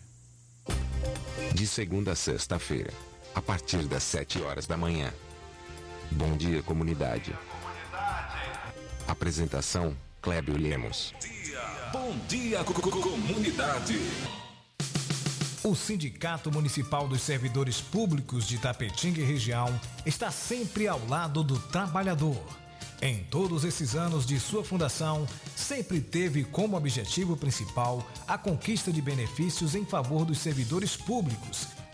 [1.55, 2.93] De segunda a sexta-feira,
[3.35, 5.13] a partir das 7 horas da manhã.
[6.11, 7.35] Bom dia, comunidade.
[9.07, 9.95] Apresentação:
[10.25, 11.13] Clébio Lemos.
[11.93, 14.01] Bom dia, co- co- comunidade.
[15.63, 21.59] O Sindicato Municipal dos Servidores Públicos de Tapetinga e região está sempre ao lado do
[21.59, 22.43] trabalhador.
[23.03, 29.03] Em todos esses anos de sua fundação, sempre teve como objetivo principal a conquista de
[29.03, 31.69] benefícios em favor dos servidores públicos.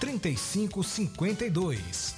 [0.00, 2.17] 3552.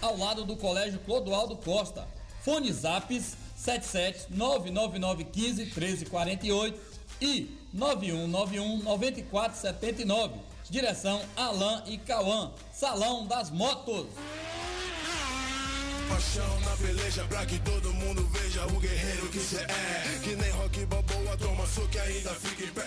[0.00, 2.06] ao lado do Colégio Clodoaldo Costa.
[2.42, 6.80] Fone Zaps 77 99915 1348
[7.20, 10.34] e 9191 9479.
[10.68, 12.52] Direção Alain e Cauã.
[12.72, 14.06] Salão das Motos.
[16.08, 20.18] Paixão na peleja pra que todo mundo veja o guerreiro que cê é.
[20.22, 22.86] Que nem rock balboa, toma soco e ainda fica em pé.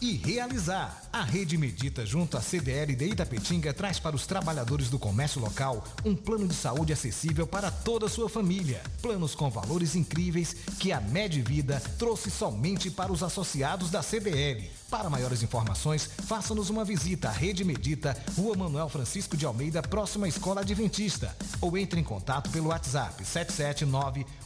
[0.00, 1.02] e realizar.
[1.12, 5.84] A Rede Medita, junto à CDL de Itapetinga, traz para os trabalhadores do comércio local
[6.04, 8.82] um plano de saúde acessível para toda a sua família.
[9.02, 14.70] Planos com valores incríveis que a Medvida trouxe somente para os associados da CDL.
[14.88, 20.26] Para maiores informações, faça-nos uma visita à Rede Medita, Rua Manuel Francisco de Almeida, próxima
[20.26, 21.36] à Escola Adventista.
[21.60, 23.22] Ou entre em contato pelo WhatsApp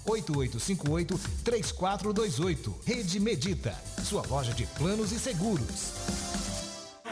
[0.05, 2.75] 779-8858-3428.
[2.85, 5.44] Rede Medita, sua loja de planos e seguros.
[5.45, 6.54] Seguros.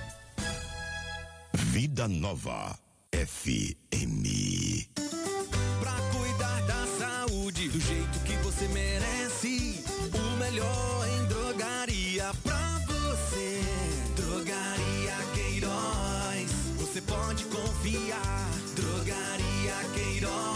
[1.52, 2.78] Vida Nova
[3.12, 4.86] FM.
[5.80, 9.82] Pra cuidar da saúde do jeito que você merece.
[10.14, 13.60] O melhor em drogaria pra você.
[14.14, 16.52] Drogaria Queiroz.
[16.78, 18.48] Você pode confiar.
[18.76, 20.55] Drogaria Queiroz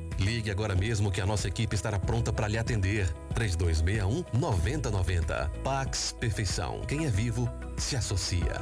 [0.19, 3.11] Ligue agora mesmo que a nossa equipe estará pronta para lhe atender.
[3.33, 5.51] 3261 9090.
[5.63, 6.81] Pax Perfeição.
[6.87, 8.61] Quem é vivo se associa.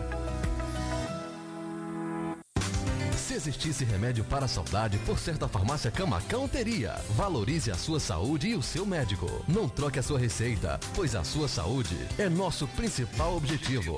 [3.16, 6.96] Se existisse remédio para a saudade, por certa farmácia Camacão teria.
[7.12, 9.28] Valorize a sua saúde e o seu médico.
[9.48, 13.98] Não troque a sua receita, pois a sua saúde é nosso principal objetivo.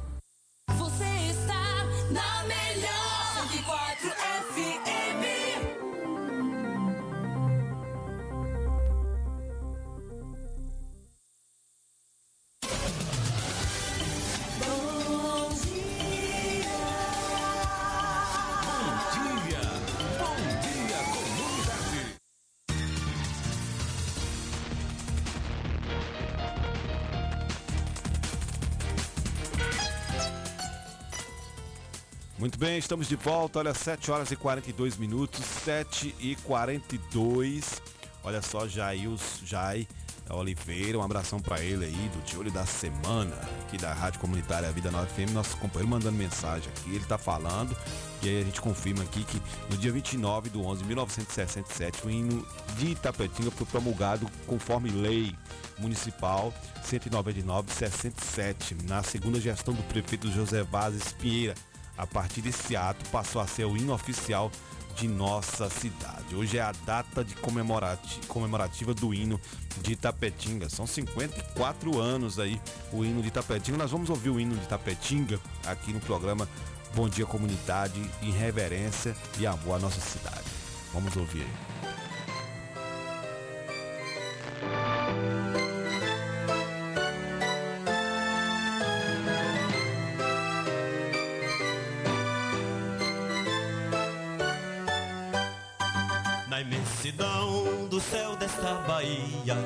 [32.71, 33.59] Bem, estamos de volta.
[33.59, 37.81] Olha, 7 horas e 42 minutos, 7 e 42.
[38.23, 39.85] Olha só, Jails, Jai
[40.29, 44.71] Oliveira, um abração para ele aí, do De Olho da Semana, aqui da Rádio Comunitária
[44.71, 47.75] Vida 9 FM, nosso companheiro mandando mensagem aqui, ele tá falando,
[48.23, 52.09] e aí a gente confirma aqui que no dia 29 do 11 de 1967, o
[52.09, 52.47] hino
[52.77, 55.35] de Itapetinga foi promulgado conforme lei
[55.77, 56.53] municipal
[56.85, 61.53] 199-67, na segunda gestão do prefeito José Vazes Pinheira.
[61.97, 64.51] A partir desse ato, passou a ser o hino oficial
[64.95, 66.35] de nossa cidade.
[66.35, 69.39] Hoje é a data de comemorati comemorativa do hino
[69.81, 70.69] de Itapetinga.
[70.69, 72.61] São 54 anos aí
[72.91, 73.77] o hino de Itapetinga.
[73.77, 76.47] Nós vamos ouvir o hino de Itapetinga aqui no programa
[76.93, 80.43] Bom Dia Comunidade, em reverência e amor à nossa cidade.
[80.93, 81.81] Vamos ouvir aí.
[96.61, 99.57] Na imensidão do céu desta Bahia,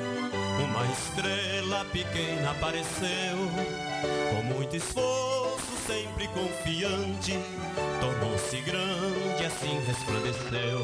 [0.64, 3.36] uma estrela pequena apareceu.
[4.30, 7.38] Com muito esforço, sempre confiante,
[8.00, 10.80] tornou-se grande, assim resplandeceu.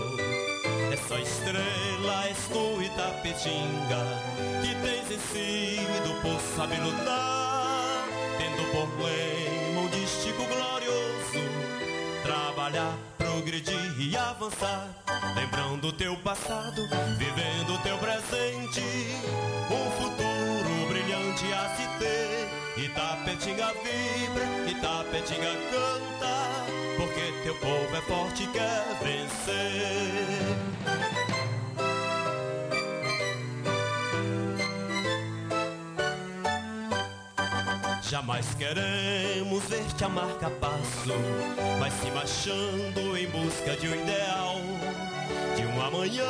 [0.93, 4.05] Essa estrela és tu, Itapetinga,
[4.61, 8.05] que tens vencido por saber lutar,
[8.37, 11.22] tendo por lema dístico glorioso,
[12.33, 14.89] trabalhar, progredir e avançar.
[15.37, 18.81] Lembrando o teu passado, vivendo o teu presente,
[19.71, 22.85] um futuro brilhante a se ter.
[22.85, 26.35] Itapetinga vibra, Itapetinga canta,
[26.97, 30.72] porque teu povo é forte e quer vencer.
[38.13, 41.15] Jamais queremos ver-te a marca passo,
[41.81, 44.57] mas se marchando em busca de um ideal,
[45.57, 46.29] de um amanhã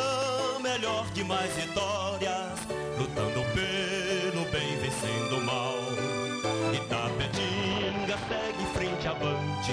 [0.60, 2.52] melhor de mais vitórias,
[2.96, 5.74] lutando pelo bem, vencendo o mal.
[6.72, 9.72] Itapetinga segue frente avante,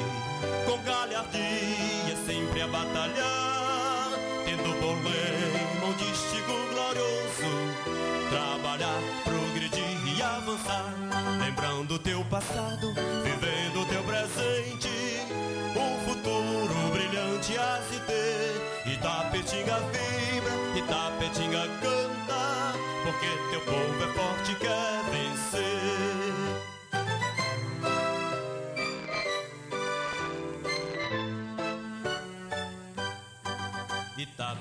[0.65, 4.09] com galhardia sempre a batalhar,
[4.45, 7.51] tendo por lema um dístico glorioso,
[8.31, 9.38] trabalhar, e
[10.49, 10.95] avançar,
[11.39, 12.93] lembrando teu passado,
[13.23, 14.89] vivendo teu presente,
[15.75, 17.99] um futuro brilhante a se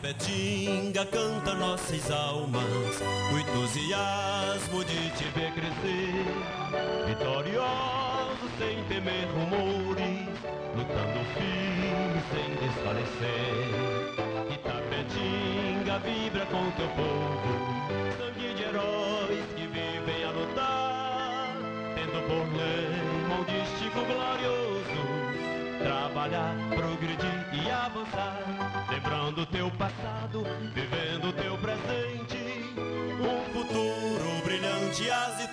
[0.09, 2.65] Itapetinga canta nossas almas,
[3.31, 6.25] o entusiasmo de te ver crescer,
[7.07, 10.27] vitorioso sem temer rumores,
[10.75, 13.69] lutando firme sem desfalecer.
[14.55, 17.53] Itapetinga vibra com teu povo,
[18.17, 21.53] sangue de heróis que vivem a lutar,
[21.95, 24.68] tendo por lema um dístico glorioso,
[25.79, 28.43] trabalhar, progredir e avançar,
[28.91, 32.75] lembrando teu passado, vivendo teu presente,
[33.21, 35.49] um futuro brilhante a se.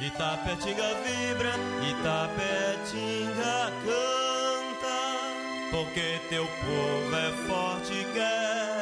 [0.00, 1.54] Itapetinga vibra,
[1.88, 4.96] Itapetinga canta,
[5.70, 8.73] porque teu povo é forte e quer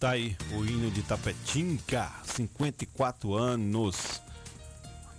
[0.00, 4.22] Tá aí o hino de Tapetinga, 54 anos.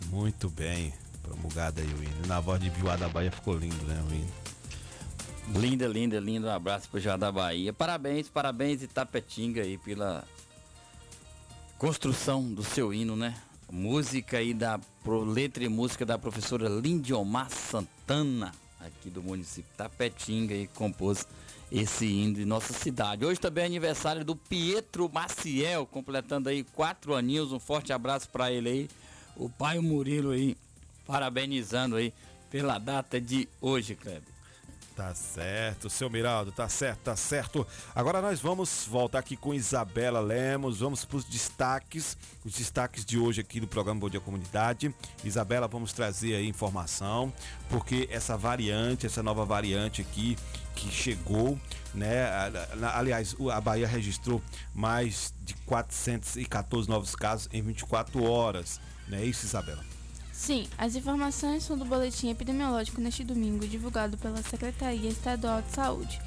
[0.07, 2.25] Muito bem, promulgado aí o hino.
[2.25, 5.61] Na voz de Vioá da Bahia ficou lindo, né, o hino.
[5.61, 6.47] Linda, linda, lindo.
[6.47, 7.71] Um abraço pro João da Bahia.
[7.71, 10.23] Parabéns, parabéns Itapetinga aí pela
[11.77, 13.39] construção do seu hino, né?
[13.71, 14.79] Música aí da
[15.31, 21.27] letra e música da professora Lindiomar Santana, aqui do município Tapetinga e compôs
[21.71, 23.25] esse hino de nossa cidade.
[23.25, 27.53] Hoje também é aniversário do Pietro Maciel, completando aí quatro aninhos.
[27.53, 28.89] Um forte abraço para ele aí.
[29.35, 30.57] O pai Murilo aí,
[31.07, 32.13] parabenizando aí
[32.49, 34.31] pela data de hoje, Kleber.
[34.95, 37.65] Tá certo, seu Miraldo, tá certo, tá certo.
[37.95, 43.17] Agora nós vamos voltar aqui com Isabela Lemos, vamos para os destaques, os destaques de
[43.17, 44.93] hoje aqui do programa Bom Dia Comunidade.
[45.23, 47.33] Isabela, vamos trazer aí informação,
[47.69, 50.37] porque essa variante, essa nova variante aqui
[50.75, 51.59] que chegou,
[51.93, 52.27] né?
[52.93, 54.41] Aliás, a Bahia registrou
[54.73, 59.83] mais de 414 novos casos em 24 horas, não é isso, Isabela?
[60.31, 66.19] Sim, as informações são do boletim epidemiológico neste domingo, divulgado pela Secretaria Estadual de Saúde.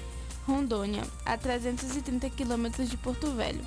[0.45, 3.65] Rondônia, a 330 quilômetros de Porto Velho.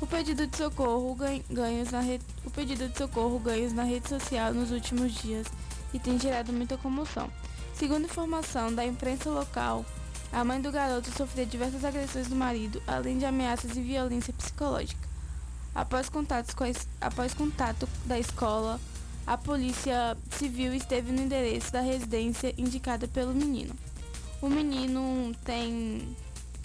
[0.00, 1.16] O pedido de socorro
[1.48, 2.00] ganhos na
[2.44, 5.46] o pedido de socorro ganhos na rede social nos últimos dias
[5.94, 7.30] e tem gerado muita comoção.
[7.72, 9.86] Segundo informação da imprensa local,
[10.30, 15.15] a mãe do garoto sofria diversas agressões do marido, além de ameaças e violência psicológica.
[15.76, 16.68] Após, contatos com a,
[17.02, 18.80] após contato da escola,
[19.26, 23.74] a polícia civil esteve no endereço da residência indicada pelo menino.
[24.40, 26.16] O menino tem,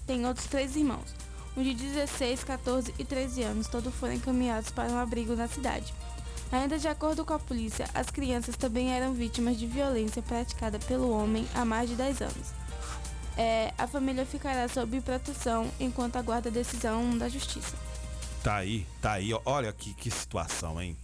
[0.08, 1.14] tem outros três irmãos,
[1.58, 5.94] um de 16, 14 e 13 anos, todos foram encaminhados para um abrigo na cidade.
[6.50, 11.12] Ainda de acordo com a polícia, as crianças também eram vítimas de violência praticada pelo
[11.12, 12.54] homem há mais de 10 anos.
[13.38, 17.91] É, a família ficará sob proteção enquanto aguarda a decisão da justiça.
[18.44, 19.32] Tá aí, tá aí.
[19.46, 20.98] Olha que, que situação, hein?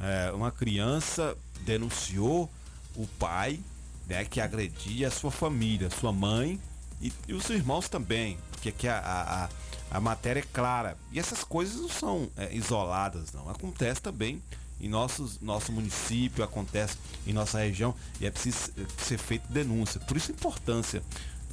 [0.00, 2.50] É, uma criança denunciou
[2.96, 3.60] o pai
[4.08, 6.60] né, que agredia a sua família, sua mãe
[7.00, 10.96] e, e os irmãos também, porque aqui a, a, a, matéria é clara.
[11.12, 13.48] E essas coisas não são é, isoladas, não.
[13.48, 14.42] Acontece também
[14.80, 20.00] em nossos, nosso município, acontece em nossa região e é preciso ser feita denúncia.
[20.00, 21.02] Por isso a importância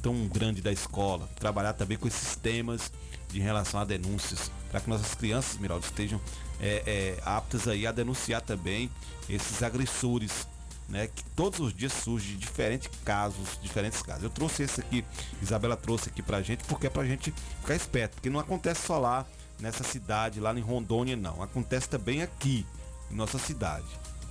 [0.02, 2.90] tão grande da escola, trabalhar também com esses temas
[3.30, 6.20] de relação a denúncias, para que nossas crianças, Miraldo, estejam
[6.60, 8.90] é, é, aptas aí a denunciar também
[9.28, 10.46] esses agressores,
[10.88, 11.06] né?
[11.06, 14.24] Que todos os dias surgem diferentes casos, diferentes casos.
[14.24, 15.04] Eu trouxe esse aqui,
[15.42, 18.98] Isabela trouxe aqui pra gente, porque é pra gente ficar esperto, porque não acontece só
[18.98, 19.26] lá
[19.60, 21.42] nessa cidade, lá em Rondônia, não.
[21.42, 22.66] Acontece também aqui,
[23.10, 23.86] em nossa cidade.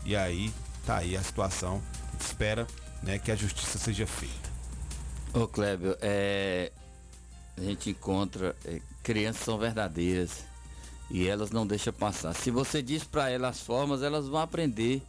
[0.05, 0.53] E aí,
[0.85, 1.81] tá aí a situação.
[2.19, 2.65] Espera
[3.03, 4.49] né, que a justiça seja feita.
[5.33, 6.71] Ô Clébio, é,
[7.57, 10.43] a gente encontra é, crianças são verdadeiras
[11.09, 12.33] e elas não deixam passar.
[12.33, 15.01] Se você diz para elas as formas, elas vão aprender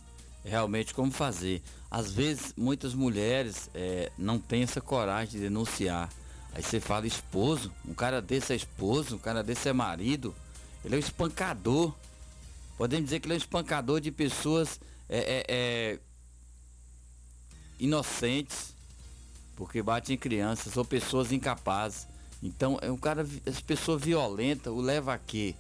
[0.45, 1.61] realmente como fazer.
[1.91, 6.09] Às vezes, muitas mulheres é, não têm essa coragem de denunciar.
[6.55, 10.33] Aí você fala esposo, um cara desse é esposo, um cara desse é marido.
[10.85, 11.93] Ele é um espancador.
[12.77, 14.79] Podemos dizer que ele é um espancador de pessoas
[15.09, 15.99] é, é, é
[17.81, 18.73] inocentes,
[19.57, 22.07] porque bate em crianças ou pessoas incapazes.
[22.43, 25.55] Então é um cara, essa pessoa violenta o leva a quê?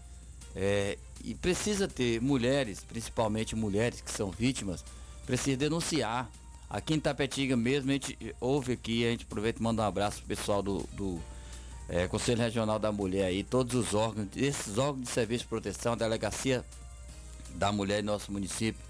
[0.55, 4.85] É, e precisa ter mulheres, principalmente mulheres que são vítimas,
[5.27, 6.31] precisa denunciar.
[6.71, 10.19] Aqui em Tapetinga mesmo, a gente ouve aqui, a gente aproveita e manda um abraço
[10.19, 11.21] pro pessoal do, do
[11.89, 15.95] é, Conselho Regional da Mulher aí, todos os órgãos, esses órgãos de serviço de proteção,
[15.95, 16.65] a delegacia
[17.55, 18.88] da mulher em nosso município.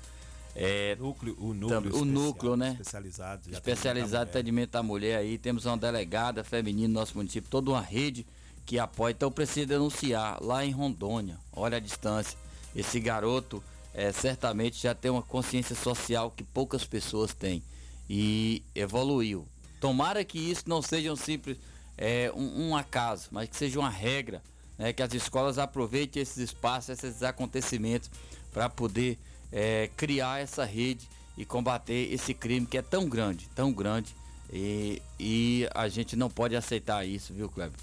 [0.60, 2.70] É, núcleo, o núcleo, o núcleo né?
[2.72, 5.38] Especializado, especializado de atendimento à mulher aí.
[5.38, 8.26] Temos uma delegada feminina no nosso município, toda uma rede
[8.66, 9.12] que apoia.
[9.12, 11.38] Então precisa denunciar lá em Rondônia.
[11.52, 12.36] Olha a distância.
[12.74, 13.62] Esse garoto
[13.94, 17.62] é, certamente já tem uma consciência social que poucas pessoas têm
[18.10, 19.46] e evoluiu.
[19.80, 21.56] Tomara que isso não seja um simples
[21.96, 24.42] é, um, um acaso, mas que seja uma regra,
[24.76, 24.92] né?
[24.92, 28.10] que as escolas aproveitem esses espaços, esses acontecimentos
[28.52, 29.18] para poder
[29.52, 34.14] é, criar essa rede e combater esse crime que é tão grande, tão grande
[34.52, 37.78] e, e a gente não pode aceitar isso, viu, Kleber?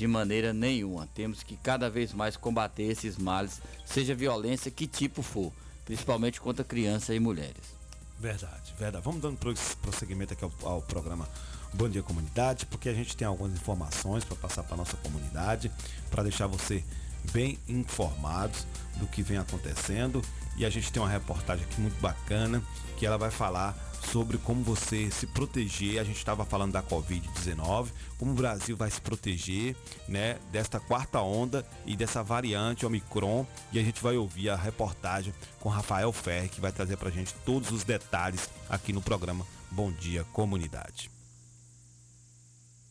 [0.00, 1.06] de maneira nenhuma.
[1.14, 5.52] Temos que cada vez mais combater esses males, seja violência que tipo for,
[5.84, 7.80] principalmente contra crianças e mulheres.
[8.18, 9.04] Verdade, verdade.
[9.04, 9.38] Vamos dando
[9.82, 11.28] prosseguimento aqui ao, ao programa
[11.72, 15.70] Bom Dia Comunidade, porque a gente tem algumas informações para passar para nossa comunidade,
[16.10, 16.84] para deixar você
[17.32, 18.66] bem informados
[18.96, 20.22] do que vem acontecendo
[20.56, 22.62] e a gente tem uma reportagem aqui muito bacana
[22.96, 23.74] que ela vai falar
[24.10, 26.00] sobre como você se proteger.
[26.00, 29.76] A gente estava falando da Covid-19, como o Brasil vai se proteger,
[30.08, 33.46] né, desta quarta onda e dessa variante Omicron.
[33.72, 37.12] E a gente vai ouvir a reportagem com Rafael Ferri, que vai trazer para a
[37.12, 41.19] gente todos os detalhes aqui no programa Bom Dia Comunidade.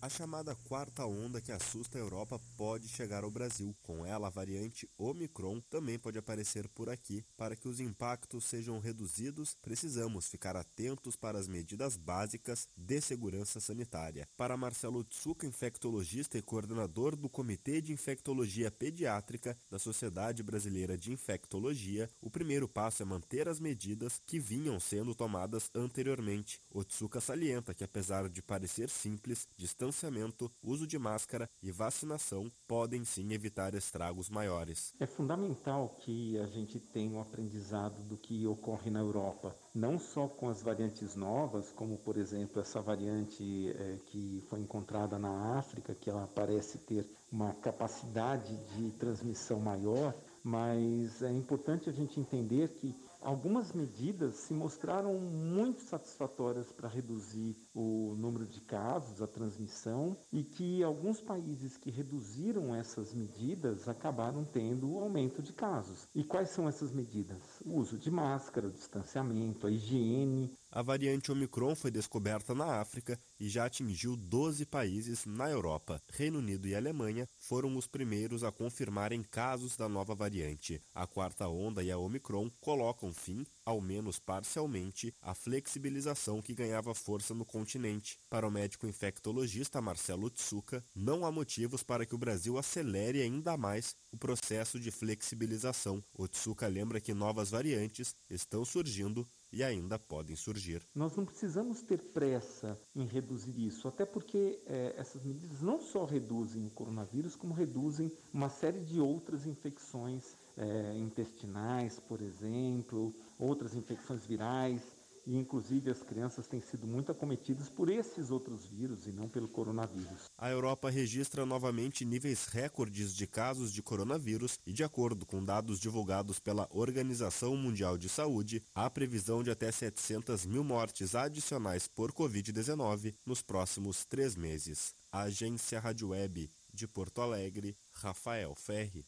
[0.01, 3.75] A chamada quarta onda que assusta a Europa pode chegar ao Brasil.
[3.83, 7.21] Com ela, a variante Omicron também pode aparecer por aqui.
[7.35, 13.59] Para que os impactos sejam reduzidos, precisamos ficar atentos para as medidas básicas de segurança
[13.59, 14.25] sanitária.
[14.37, 21.11] Para Marcelo Tsuka, infectologista e coordenador do Comitê de Infectologia Pediátrica da Sociedade Brasileira de
[21.11, 26.61] Infectologia, o primeiro passo é manter as medidas que vinham sendo tomadas anteriormente.
[26.71, 32.51] O Tsuka salienta que, apesar de parecer simples, distância distanciamento, uso de máscara e vacinação
[32.67, 34.93] podem sim evitar estragos maiores.
[34.99, 40.27] É fundamental que a gente tenha um aprendizado do que ocorre na Europa, não só
[40.27, 45.95] com as variantes novas, como por exemplo essa variante é, que foi encontrada na África,
[45.95, 50.13] que ela parece ter uma capacidade de transmissão maior,
[50.43, 57.55] mas é importante a gente entender que algumas medidas se mostraram muito satisfatórias para reduzir
[57.73, 64.43] o número de casos, a transmissão, e que alguns países que reduziram essas medidas acabaram
[64.43, 66.07] tendo aumento de casos.
[66.15, 67.41] E quais são essas medidas?
[67.65, 73.19] O uso de máscara, o distanciamento, a higiene, a variante Omicron foi descoberta na África
[73.39, 76.01] e já atingiu 12 países na Europa.
[76.09, 80.79] Reino Unido e Alemanha foram os primeiros a confirmarem casos da nova variante.
[80.93, 86.93] A quarta onda e a Omicron colocam fim, ao menos parcialmente, à flexibilização que ganhava
[86.93, 88.19] força no continente.
[88.29, 93.57] Para o médico infectologista Marcelo Tsuka, não há motivos para que o Brasil acelere ainda
[93.57, 96.03] mais o processo de flexibilização.
[96.13, 100.81] O Tsuka lembra que novas variantes estão surgindo e ainda podem surgir.
[100.93, 106.05] Nós não precisamos ter pressa em reduzir isso, até porque é, essas medidas não só
[106.05, 113.73] reduzem o coronavírus, como reduzem uma série de outras infecções é, intestinais, por exemplo, outras
[113.73, 119.11] infecções virais e inclusive as crianças têm sido muito acometidas por esses outros vírus e
[119.11, 120.29] não pelo coronavírus.
[120.37, 125.79] A Europa registra novamente níveis recordes de casos de coronavírus e, de acordo com dados
[125.79, 132.11] divulgados pela Organização Mundial de Saúde, há previsão de até 700 mil mortes adicionais por
[132.11, 134.93] Covid-19 nos próximos três meses.
[135.11, 139.05] A Agência Rádio Web de Porto Alegre, Rafael Ferri.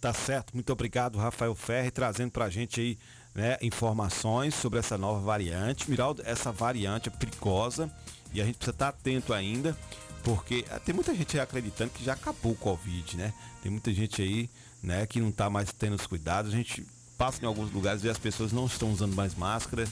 [0.00, 2.98] Tá certo, muito obrigado, Rafael Ferri, trazendo pra gente aí
[3.36, 5.90] né, informações sobre essa nova variante.
[5.90, 7.90] Miraldo, essa variante é perigosa
[8.32, 9.76] e a gente precisa estar atento ainda,
[10.24, 13.34] porque eh, tem muita gente acreditando que já acabou o Covid, né?
[13.62, 14.48] Tem muita gente aí,
[14.82, 16.52] né, que não está mais tendo os cuidados.
[16.52, 16.84] A gente
[17.18, 19.86] passa em alguns lugares e as pessoas não estão usando mais máscara.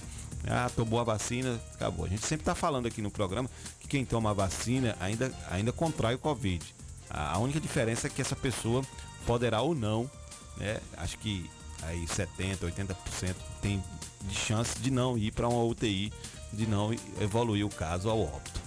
[0.46, 2.06] Ah, tomou a vacina, acabou.
[2.06, 5.70] A gente sempre está falando aqui no programa que quem toma a vacina ainda, ainda
[5.70, 6.64] contrai o Covid.
[7.10, 8.82] A única diferença é que essa pessoa
[9.26, 10.10] poderá ou não,
[10.56, 10.80] né?
[10.96, 11.48] Acho que
[11.82, 13.82] aí 70, 80% tem
[14.22, 16.12] de chance de não ir para uma UTI,
[16.52, 18.60] de não evoluir o caso ao óbito.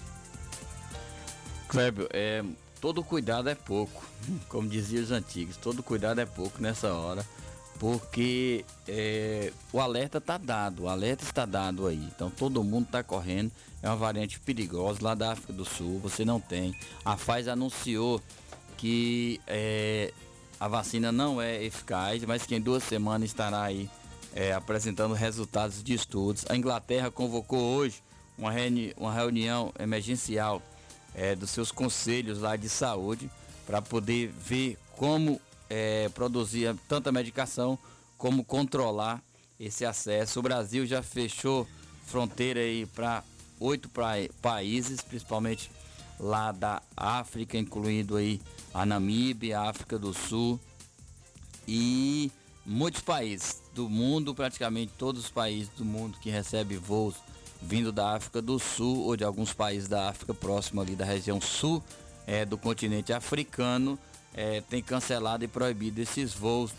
[1.67, 2.43] Clébio, é,
[2.79, 4.03] todo cuidado é pouco,
[4.47, 7.25] como diziam os antigos, todo cuidado é pouco nessa hora,
[7.79, 13.03] porque é, o alerta está dado, o alerta está dado aí, então todo mundo está
[13.03, 13.51] correndo,
[13.81, 16.75] é uma variante perigosa lá da África do Sul, você não tem.
[17.05, 18.21] A Pfizer anunciou
[18.77, 20.13] que é,
[20.59, 23.89] a vacina não é eficaz, mas que em duas semanas estará aí
[24.33, 26.45] é, apresentando resultados de estudos.
[26.49, 28.01] A Inglaterra convocou hoje
[28.37, 30.61] uma, reuni uma reunião emergencial
[31.13, 33.29] é, dos seus conselhos lá de saúde
[33.65, 35.39] para poder ver como
[35.69, 37.77] é, produzir tanta medicação
[38.17, 39.21] como controlar
[39.59, 40.39] esse acesso.
[40.39, 41.67] O Brasil já fechou
[42.05, 43.23] fronteira aí para
[43.59, 43.89] oito
[44.41, 45.69] países, principalmente
[46.19, 48.41] lá da África, incluindo aí
[48.77, 50.59] a Namíbia, a África do Sul
[51.67, 52.31] e
[52.63, 57.15] muitos países do mundo, praticamente todos os países do mundo que recebem voos
[57.59, 61.41] vindo da África do Sul ou de alguns países da África próxima ali da região
[61.41, 61.83] sul
[62.27, 63.97] é, do continente africano,
[64.31, 66.71] é, tem cancelado e proibido esses voos.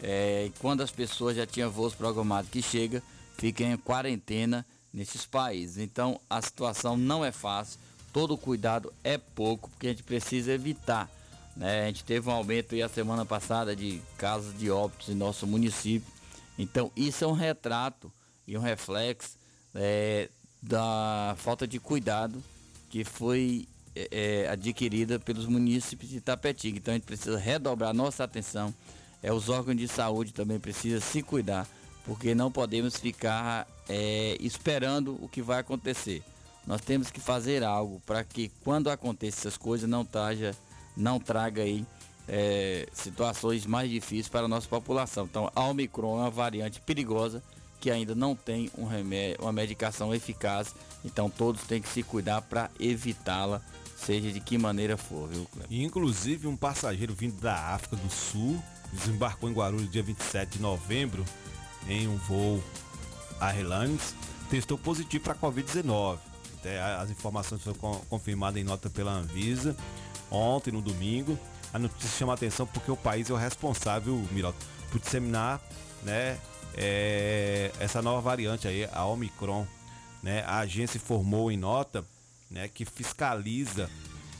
[0.00, 3.02] É, e quando as pessoas já tinham voos programados que chega,
[3.36, 5.78] fiquem em quarentena nesses países.
[5.78, 7.80] Então a situação não é fácil,
[8.12, 11.10] todo cuidado é pouco, porque a gente precisa evitar
[11.56, 11.84] né?
[11.84, 15.46] A gente teve um aumento aí a semana passada de casos de óbitos em nosso
[15.46, 16.10] município.
[16.58, 18.12] Então isso é um retrato
[18.46, 19.36] e um reflexo
[19.74, 20.28] é,
[20.62, 22.42] da falta de cuidado
[22.88, 26.78] que foi é, é, adquirida pelos munícipes de Itapetinga.
[26.78, 28.74] Então a gente precisa redobrar nossa atenção.
[29.22, 31.68] É, os órgãos de saúde também precisam se cuidar,
[32.04, 36.22] porque não podemos ficar é, esperando o que vai acontecer.
[36.66, 40.54] Nós temos que fazer algo para que quando aconteçam essas coisas não traja,
[41.00, 41.84] não traga aí
[42.28, 45.24] é, situações mais difíceis para a nossa população.
[45.24, 47.42] Então a Omicron é uma variante perigosa
[47.80, 50.74] que ainda não tem um remédio, uma medicação eficaz.
[51.04, 53.60] Então todos têm que se cuidar para evitá-la,
[53.96, 55.80] seja de que maneira for, viu, Cleber?
[55.82, 61.24] Inclusive um passageiro vindo da África do Sul desembarcou em Guarulhos dia 27 de novembro
[61.88, 62.62] em um voo
[63.40, 64.14] Airlines,
[64.50, 66.18] testou positivo para Covid-19.
[66.98, 69.74] As informações foram confirmadas em nota pela Anvisa
[70.30, 71.38] ontem, no domingo.
[71.72, 74.58] A notícia chama a atenção porque o país é o responsável, Mirota,
[74.90, 75.60] por disseminar
[76.02, 76.38] né,
[76.74, 79.66] é, essa nova variante aí, a Omicron.
[80.22, 80.42] Né?
[80.46, 82.04] A agência informou em nota
[82.50, 83.88] né, que fiscaliza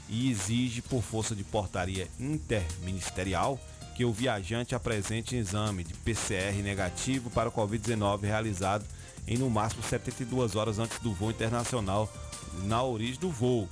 [0.09, 3.59] e exige por força de portaria interministerial
[3.95, 8.85] que o viajante apresente exame de PCR negativo para o Covid-19 realizado
[9.27, 12.11] em no máximo 72 horas antes do voo internacional
[12.65, 13.69] na origem do voo.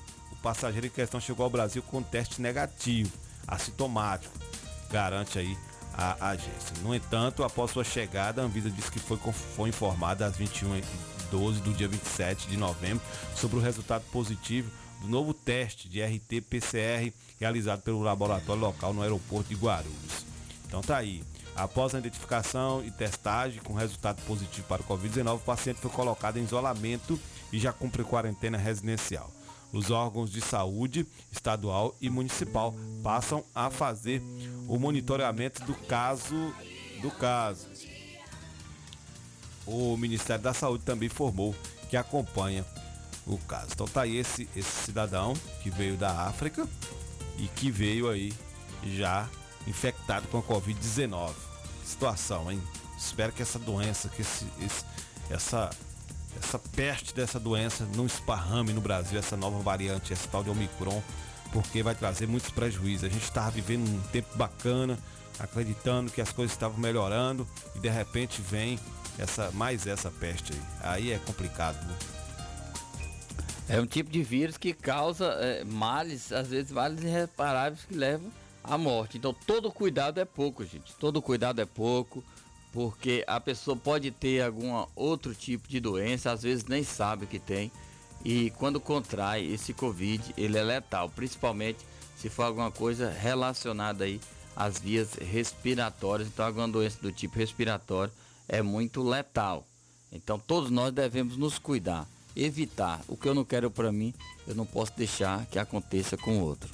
[0.48, 3.12] Passageiro em questão chegou ao Brasil com teste negativo,
[3.46, 4.32] assintomático,
[4.90, 5.58] garante aí
[5.92, 6.74] a agência.
[6.80, 11.74] No entanto, após sua chegada, a Anvisa disse que foi, foi informada às 21h12 do
[11.74, 13.04] dia 27 de novembro
[13.36, 14.70] sobre o resultado positivo
[15.02, 20.24] do novo teste de RT-PCR realizado pelo laboratório local no aeroporto de Guarulhos.
[20.66, 21.22] Então tá aí.
[21.54, 26.38] Após a identificação e testagem com resultado positivo para o Covid-19, o paciente foi colocado
[26.38, 27.20] em isolamento
[27.52, 29.30] e já cumpre quarentena residencial.
[29.72, 34.22] Os órgãos de saúde estadual e municipal passam a fazer
[34.66, 36.54] o monitoramento do caso
[37.00, 37.68] do caso.
[39.66, 41.54] O Ministério da Saúde também informou
[41.90, 42.64] que acompanha
[43.26, 43.68] o caso.
[43.72, 46.66] Então tá aí esse, esse cidadão que veio da África
[47.36, 48.32] e que veio aí
[48.84, 49.28] já
[49.66, 51.32] infectado com a Covid-19.
[51.84, 52.62] Situação, hein?
[52.96, 54.84] Espero que essa doença, que esse, esse,
[55.30, 55.70] essa,
[56.38, 61.02] essa peste dessa doença não esparrame no Brasil, essa nova variante, essa tal de Omicron,
[61.52, 63.04] porque vai trazer muitos prejuízos.
[63.04, 64.98] A gente estava vivendo um tempo bacana,
[65.38, 68.78] acreditando que as coisas estavam melhorando e de repente vem
[69.18, 70.60] essa mais essa peste aí.
[70.80, 71.84] Aí é complicado.
[71.86, 71.96] Né?
[73.68, 78.30] É um tipo de vírus que causa é, males, às vezes males irreparáveis que levam
[78.64, 79.18] à morte.
[79.18, 80.94] Então todo cuidado é pouco, gente.
[80.96, 82.24] Todo cuidado é pouco,
[82.78, 87.26] porque a pessoa pode ter algum outro tipo de doença, às vezes nem sabe o
[87.26, 87.72] que tem.
[88.24, 91.80] E quando contrai esse Covid, ele é letal, principalmente
[92.16, 94.20] se for alguma coisa relacionada aí
[94.54, 96.28] às vias respiratórias.
[96.28, 98.12] Então alguma doença do tipo respiratório
[98.46, 99.66] é muito letal.
[100.12, 102.06] Então todos nós devemos nos cuidar
[102.36, 103.00] evitar.
[103.08, 104.14] O que eu não quero para mim,
[104.46, 106.70] eu não posso deixar que aconteça com o outro.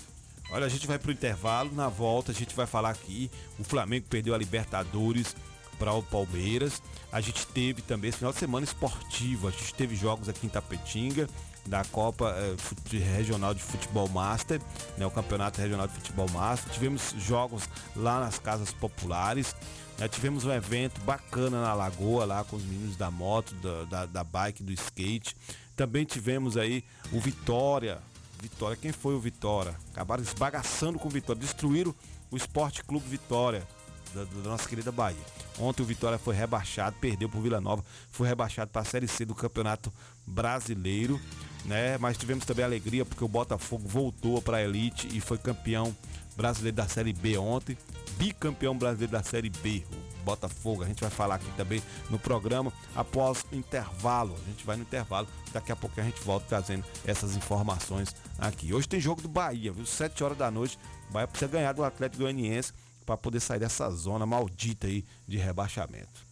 [0.50, 4.04] Olha, a gente vai pro intervalo, na volta a gente vai falar aqui, o Flamengo
[4.10, 5.34] perdeu a Libertadores
[5.74, 6.82] para o Palmeiras.
[7.12, 10.48] A gente teve também esse final de semana esportivo, a gente teve jogos aqui em
[10.48, 11.28] Tapetinga,
[11.66, 14.60] da Copa eh, Regional de Futebol Master,
[14.98, 16.72] né, o Campeonato Regional de Futebol Master.
[16.72, 19.56] Tivemos jogos lá nas casas populares.
[19.98, 24.06] Né, tivemos um evento bacana na Lagoa, lá com os meninos da moto, da, da,
[24.06, 25.36] da bike, do skate.
[25.74, 27.98] Também tivemos aí o Vitória.
[28.40, 29.74] Vitória, quem foi o Vitória?
[29.92, 31.94] Acabaram esbagaçando com o Vitória, destruíram
[32.30, 33.66] o Esporte Clube Vitória,
[34.14, 35.18] da, da, nossa querida Bahia.
[35.58, 39.08] Ontem o Vitória foi rebaixado, perdeu para o Vila Nova, foi rebaixado para a Série
[39.08, 39.92] C do Campeonato
[40.26, 41.20] Brasileiro,
[41.64, 41.98] né?
[41.98, 45.94] Mas tivemos também alegria porque o Botafogo voltou para a elite e foi campeão
[46.36, 47.76] brasileiro da Série B ontem,
[48.16, 49.84] bicampeão brasileiro da Série B,
[50.20, 50.82] o Botafogo.
[50.82, 54.34] A gente vai falar aqui também no programa após o intervalo.
[54.44, 58.74] A gente vai no intervalo, daqui a pouco a gente volta trazendo essas informações aqui.
[58.74, 59.86] Hoje tem jogo do Bahia, viu?
[59.86, 60.78] 7 horas da noite,
[61.10, 62.72] Bahia precisa ganhar do Atlético Goianiense
[63.04, 66.24] para poder sair dessa zona maldita aí de rebaixamento.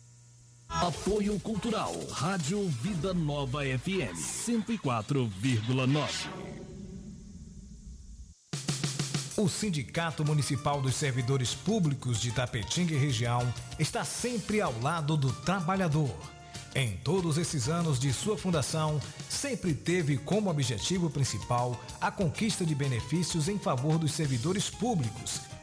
[0.69, 6.29] Apoio Cultural, Rádio Vida Nova FM, 104,9.
[9.37, 15.33] O Sindicato Municipal dos Servidores Públicos de Tapetinga e região está sempre ao lado do
[15.33, 16.15] trabalhador.
[16.75, 22.75] Em todos esses anos de sua fundação, sempre teve como objetivo principal a conquista de
[22.75, 25.41] benefícios em favor dos servidores públicos.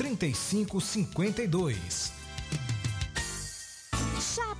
[0.00, 2.19] 3552.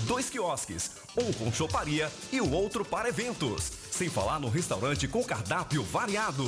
[0.00, 3.70] dois quiosques, um com choparia e o outro para eventos.
[3.90, 6.44] Sem falar no restaurante com cardápio variado.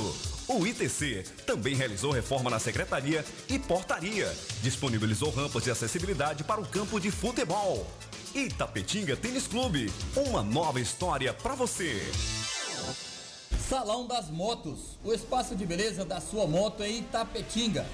[0.47, 4.33] O ITC também realizou reforma na secretaria e portaria.
[4.61, 7.87] Disponibilizou rampas de acessibilidade para o campo de futebol.
[8.33, 12.01] Itapetinga Tênis Clube, uma nova história para você.
[13.67, 17.85] Salão das Motos, o espaço de beleza da sua moto em Itapetinga.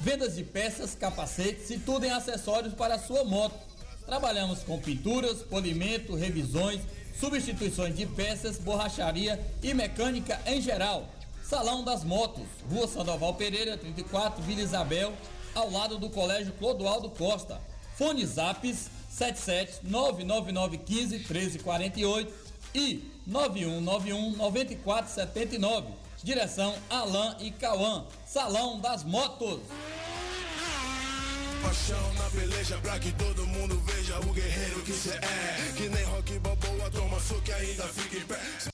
[0.00, 3.73] Vendas de peças, capacetes e tudo em acessórios para a sua moto.
[4.06, 6.80] Trabalhamos com pinturas, polimento, revisões,
[7.18, 11.08] substituições de peças, borracharia e mecânica em geral.
[11.42, 15.12] Salão das Motos, Rua Sandoval Pereira, 34, Vila Isabel,
[15.54, 17.60] ao lado do Colégio Clodoaldo Costa.
[17.96, 22.32] Fone Zaps 77 99915 1348
[22.74, 25.88] e 9191 9479.
[26.22, 28.06] Direção Alain e Cauã.
[28.26, 29.60] Salão das Motos.
[31.64, 35.72] Paixão na peleja pra que todo mundo veja o guerreiro que cê é.
[35.74, 38.73] Que nem rock balboa, toma soco e ainda fica em pé.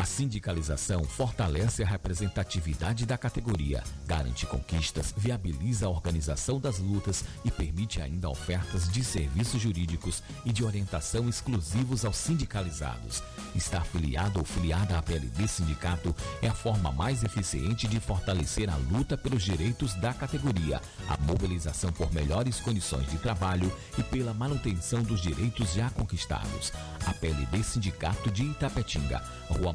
[0.00, 7.50] A sindicalização fortalece a representatividade da categoria, garante conquistas, viabiliza a organização das lutas e
[7.50, 13.22] permite ainda ofertas de serviços jurídicos e de orientação exclusivos aos sindicalizados.
[13.54, 18.76] Estar filiado ou filiada à PLD Sindicato é a forma mais eficiente de fortalecer a
[18.76, 20.80] luta pelos direitos da categoria,
[21.10, 26.72] a mobilização por melhores condições de trabalho e pela manutenção dos direitos já conquistados.
[27.04, 29.74] A PLD Sindicato de Itapetinga, Rua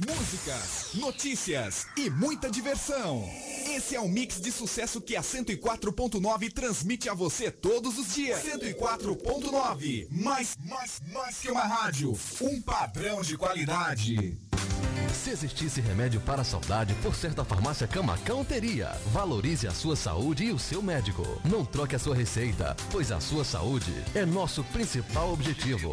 [0.00, 3.28] Músicas, notícias e muita diversão.
[3.68, 8.42] Esse é o mix de sucesso que a 104.9 transmite a você todos os dias.
[8.42, 12.18] 104.9, mais, mais, mais que uma rádio.
[12.40, 14.38] Um padrão de qualidade.
[15.12, 18.92] Se existisse remédio para a saudade, por certa farmácia Camacão teria.
[19.06, 21.22] Valorize a sua saúde e o seu médico.
[21.44, 25.92] Não troque a sua receita, pois a sua saúde é nosso principal objetivo.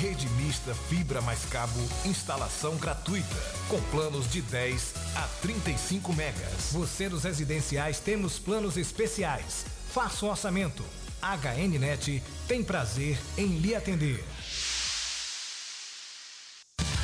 [0.00, 3.36] Rede mista fibra mais cabo, instalação gratuita,
[3.68, 6.72] com planos de 10 a 35 megas.
[6.72, 9.66] Você dos residenciais temos planos especiais.
[9.92, 10.82] Faça o orçamento.
[11.20, 14.24] HNnet tem prazer em lhe atender.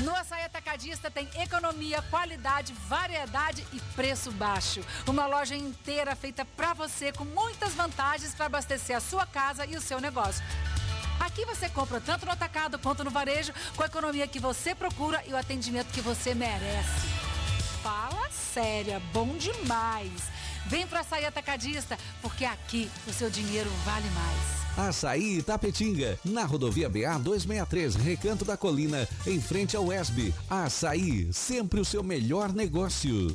[0.00, 4.80] No Açaí Atacadista tem economia, qualidade, variedade e preço baixo.
[5.06, 9.76] Uma loja inteira feita para você com muitas vantagens para abastecer a sua casa e
[9.76, 10.42] o seu negócio.
[11.20, 15.22] Aqui você compra tanto no atacado quanto no varejo, com a economia que você procura
[15.26, 17.06] e o atendimento que você merece.
[17.82, 20.10] Fala séria, bom demais.
[20.66, 24.88] Vem para Açaí Atacadista, porque aqui o seu dinheiro vale mais.
[24.88, 30.34] Açaí Itapetinga, na rodovia BA 263, Recanto da Colina, em frente ao ESB.
[30.50, 33.34] Açaí, sempre o seu melhor negócio.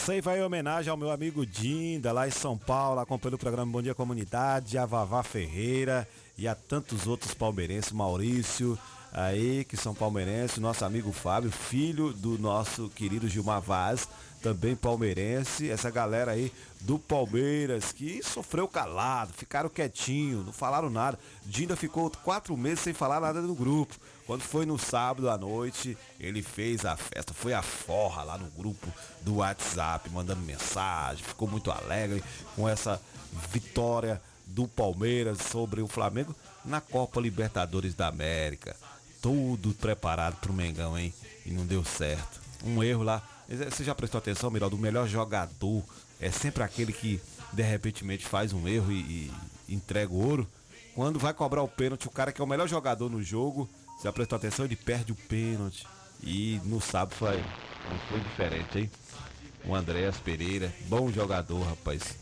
[0.00, 3.38] Essa aí vai em homenagem ao meu amigo Dinda, lá em São Paulo, acompanhando o
[3.38, 8.78] programa Bom Dia Comunidade, a Vavá Ferreira e a tantos outros palmeirenses, Maurício,
[9.12, 14.08] aí que são palmeirenses, nosso amigo Fábio, filho do nosso querido Gilmar Vaz,
[14.42, 21.18] também palmeirense, essa galera aí do Palmeiras que sofreu calado, ficaram quietinho, não falaram nada.
[21.44, 23.94] Dinda ficou quatro meses sem falar nada no grupo.
[24.30, 28.48] Quando foi no sábado à noite, ele fez a festa, foi a forra lá no
[28.50, 28.86] grupo
[29.22, 32.22] do WhatsApp, mandando mensagem, ficou muito alegre
[32.54, 33.02] com essa
[33.50, 36.32] vitória do Palmeiras sobre o Flamengo
[36.64, 38.76] na Copa Libertadores da América.
[39.20, 41.12] Tudo preparado pro Mengão, hein?
[41.44, 42.40] E não deu certo.
[42.64, 43.28] Um erro lá.
[43.48, 44.76] Você já prestou atenção, Miraldo?
[44.76, 45.82] O melhor jogador
[46.20, 47.20] é sempre aquele que
[47.52, 49.28] de repente faz um erro e,
[49.68, 50.46] e entrega o ouro.
[50.94, 53.68] Quando vai cobrar o pênalti, o cara que é o melhor jogador no jogo,
[54.00, 55.86] você já prestou atenção, ele perde o pênalti.
[56.22, 57.38] E no sábado foi,
[58.08, 58.90] foi diferente, hein?
[59.66, 62.16] O Andréas Pereira, bom jogador, rapaz.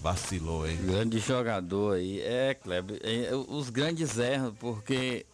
[0.00, 0.76] Vacilou, hein?
[0.84, 2.20] Grande jogador aí.
[2.20, 5.24] É, Kleber, é, os grandes erram porque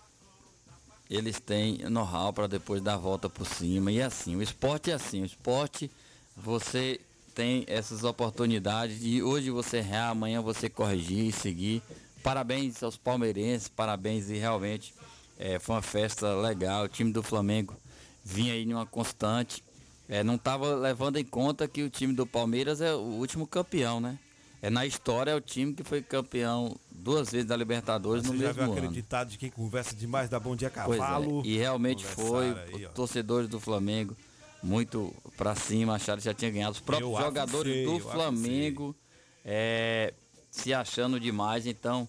[1.09, 3.91] eles têm know-how para depois dar a volta por cima.
[3.91, 5.91] E assim, o esporte é assim, o esporte
[6.37, 7.01] você
[7.35, 11.83] tem essas oportunidades de hoje você errar, amanhã você corrigir e seguir.
[12.23, 14.93] Parabéns aos palmeirenses, parabéns e realmente
[15.41, 16.85] é, foi uma festa legal.
[16.85, 17.75] O time do Flamengo
[18.23, 19.65] vinha aí numa constante.
[20.07, 24.01] É, não estava levando em conta que o time do Palmeiras é o último campeão,
[24.01, 24.19] né?
[24.61, 28.39] É na história é o time que foi campeão duas vezes da Libertadores Você no
[28.39, 28.73] mesmo ano.
[28.73, 31.41] aquele ditado de quem conversa demais da Bom Dia é, Cavalo?
[31.47, 34.15] E realmente foi, aí, os torcedores do Flamengo
[34.63, 36.73] muito pra cima, acharam que já tinha ganhado.
[36.73, 38.95] Os próprios Eu jogadores do Flamengo
[39.43, 40.13] é,
[40.51, 42.07] se achando demais, então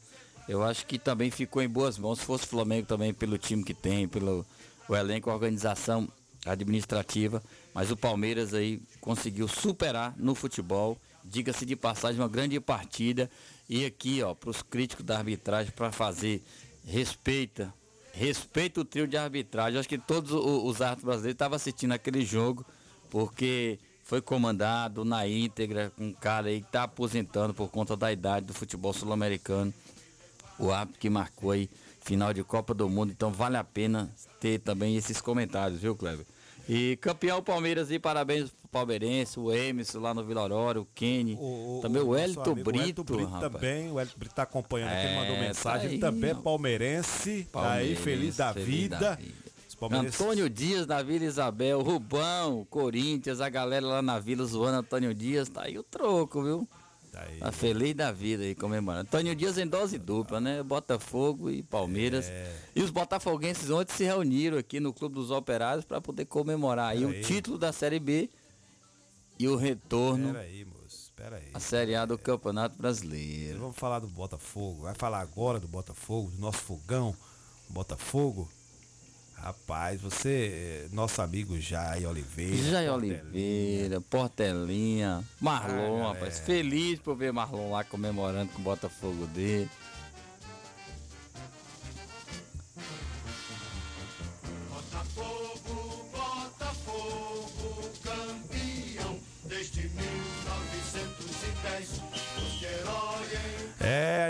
[0.51, 2.19] eu acho que também ficou em boas mãos.
[2.19, 4.45] Se fosse o Flamengo também, pelo time que tem, pelo
[4.89, 6.09] o elenco, a organização
[6.45, 7.41] administrativa,
[7.73, 10.97] mas o Palmeiras aí conseguiu superar no futebol.
[11.23, 13.31] Diga-se de passagem, uma grande partida.
[13.69, 16.43] E aqui, ó, para os críticos da arbitragem, para fazer
[16.85, 17.73] respeita,
[18.11, 19.79] respeita o trio de arbitragem.
[19.79, 22.65] Acho que todos os árbitros brasileiros estavam assistindo aquele jogo,
[23.09, 28.11] porque foi comandado na íntegra com um cara aí que está aposentando por conta da
[28.11, 29.73] idade do futebol sul-americano.
[30.61, 31.69] O árbitro que marcou aí
[32.01, 33.11] final de Copa do Mundo.
[33.11, 34.09] Então vale a pena
[34.39, 36.25] ter também esses comentários, viu, Kleber?
[36.69, 41.37] E campeão Palmeiras e parabéns pro palmeirense, o Emerson lá no Vila Aurora, o Kenny,
[41.81, 43.53] também o, Wellington amigo Brito, Wellington Brito rapaz.
[43.53, 46.33] também, o Wellington Brito tá acompanhando aqui, É, mandou tá mensagem, ele aí, também é
[46.33, 46.37] ó.
[46.41, 48.97] palmeirense, tá aí Palmeirense, feliz da feliz vida.
[48.99, 49.17] da
[49.79, 55.13] palmeirenses- Antônio Dias na Vila Isabel, Rubão, Corinthians, a galera lá na Vila zoando Antônio
[55.13, 56.67] Dias, tá aí o troco, viu?
[57.11, 59.01] Tá, feliz da vida aí comemorando.
[59.01, 60.63] Antônio Dias em dose dupla, né?
[60.63, 62.25] Botafogo e Palmeiras.
[62.27, 62.55] É.
[62.75, 67.03] E os botafoguenses ontem se reuniram aqui no Clube dos Operários para poder comemorar aí
[67.03, 67.23] o Peraí.
[67.23, 68.29] título da Série B
[69.37, 71.49] e o retorno Pera aí, moço, pera aí.
[71.53, 73.59] à Série A do Campeonato Brasileiro.
[73.59, 77.13] Vamos falar do Botafogo, vai falar agora do Botafogo, do nosso fogão,
[77.69, 78.49] Botafogo.
[79.41, 82.57] Rapaz, você, é nosso amigo Jai Oliveira.
[82.57, 86.37] Jair Oliveira, Portelinha, Marlon, Ah, rapaz.
[86.39, 89.67] Feliz por ver Marlon lá comemorando com o Botafogo dele.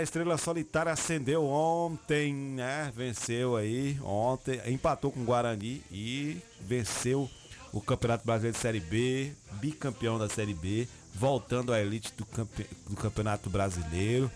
[0.02, 2.92] A Estrela Solitária acendeu ontem, né?
[2.94, 7.30] Venceu aí ontem, empatou com o Guarani e venceu
[7.72, 12.66] o Campeonato Brasileiro de Série B, bicampeão da Série B, voltando à elite do, campe-
[12.88, 14.28] do Campeonato Brasileiro.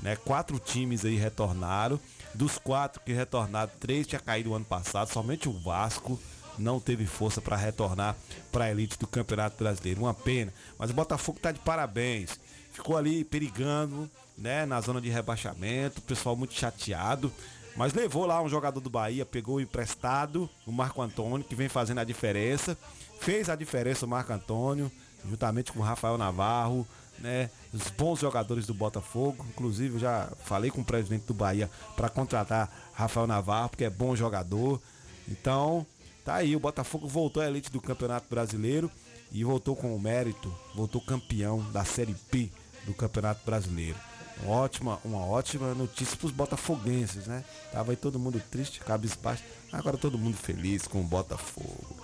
[0.00, 0.14] Né?
[0.14, 1.98] Quatro times aí retornaram.
[2.34, 6.20] Dos quatro que retornaram, três tinha caído ano passado, somente o Vasco
[6.58, 8.14] não teve força para retornar
[8.52, 10.02] para a elite do Campeonato Brasileiro.
[10.02, 10.52] Uma pena.
[10.78, 12.38] Mas o Botafogo tá de parabéns.
[12.74, 17.32] Ficou ali perigando, né, na zona de rebaixamento, o pessoal muito chateado.
[17.76, 22.00] Mas levou lá um jogador do Bahia, pegou emprestado, o Marco Antônio, que vem fazendo
[22.00, 22.76] a diferença.
[23.20, 24.90] Fez a diferença o Marco Antônio,
[25.24, 26.86] juntamente com o Rafael Navarro,
[27.20, 27.48] né?
[27.72, 29.46] Os bons jogadores do Botafogo.
[29.50, 34.16] Inclusive, já falei com o presidente do Bahia para contratar Rafael Navarro, porque é bom
[34.16, 34.82] jogador.
[35.28, 35.86] Então,
[36.24, 38.90] tá aí, o Botafogo voltou à elite do Campeonato Brasileiro
[39.32, 42.50] e voltou com o mérito, voltou campeão da Série B
[42.86, 43.96] do Campeonato Brasileiro.
[44.42, 47.44] Uma ótima, uma ótima notícia para os botafoguenses, né?
[47.72, 51.96] Tava aí todo mundo triste, cabisbaixo, agora todo mundo feliz com o Botafogo.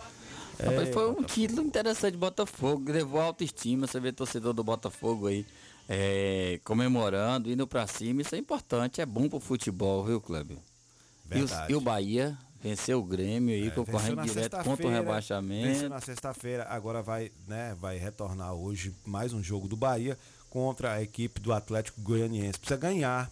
[0.58, 5.44] Rapaz, É, foi um título interessante Botafogo, levou autoestima, você vê torcedor do Botafogo aí
[5.88, 10.58] é, comemorando, indo pra cima, isso é importante, é bom pro futebol, viu, Kleber?
[11.32, 15.66] E, e o Bahia Venceu o Grêmio aí, É, concorrendo direto contra o rebaixamento.
[15.66, 20.18] Venceu na sexta-feira, agora vai, né, vai retornar hoje mais um jogo do Bahia
[20.50, 22.58] contra a equipe do Atlético Goianiense.
[22.58, 23.30] Precisa ganhar,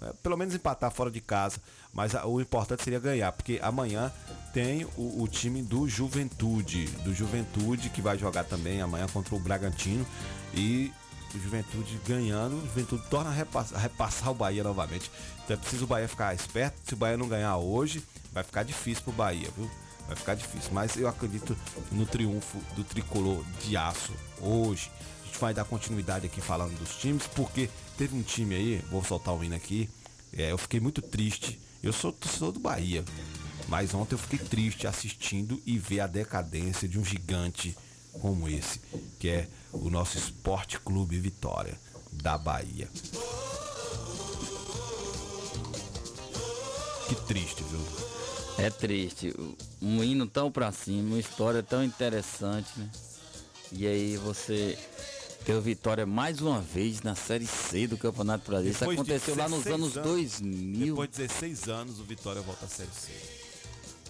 [0.00, 1.58] né, pelo menos empatar fora de casa,
[1.92, 4.12] mas a- o importante seria ganhar, porque amanhã
[4.52, 9.40] tem o, o time do Juventude, do Juventude que vai jogar também amanhã contra o
[9.40, 10.06] Bragantino
[10.54, 10.92] e
[11.34, 15.10] o Juventude ganhando, o Juventude torna a repassar, a repassar o Bahia novamente.
[15.44, 16.76] Então é preciso o Bahia ficar esperto.
[16.84, 19.70] Se o Bahia não ganhar hoje, vai ficar difícil pro Bahia, viu?
[20.08, 20.70] Vai ficar difícil.
[20.72, 21.56] Mas eu acredito
[21.92, 24.90] no triunfo do tricolor de aço hoje.
[25.40, 29.42] Vai dar continuidade aqui falando dos times, porque teve um time aí, vou soltar o
[29.42, 29.88] hino aqui.
[30.36, 31.58] é, eu fiquei muito triste.
[31.82, 33.02] Eu sou torcedor do Bahia.
[33.66, 37.74] Mas ontem eu fiquei triste assistindo e ver a decadência de um gigante
[38.20, 38.80] como esse,
[39.18, 41.80] que é o nosso Esporte Clube Vitória
[42.12, 42.88] da Bahia.
[47.08, 47.80] Que triste, viu?
[48.58, 49.34] É triste.
[49.80, 52.90] Um hino tão pra cima, uma história tão interessante, né?
[53.72, 54.76] E aí você
[55.48, 58.76] o Vitória mais uma vez na Série C do Campeonato Brasileiro.
[58.76, 60.86] Isso Depois aconteceu lá nos 16 anos 2000.
[60.86, 63.10] Depois de 16 anos, o Vitória volta à Série C.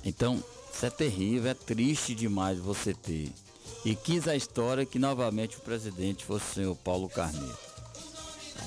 [0.04, 0.42] Então,
[0.72, 3.32] isso é terrível, é triste demais você ter.
[3.84, 7.56] E quis a história que novamente o presidente fosse o senhor Paulo Carneiro.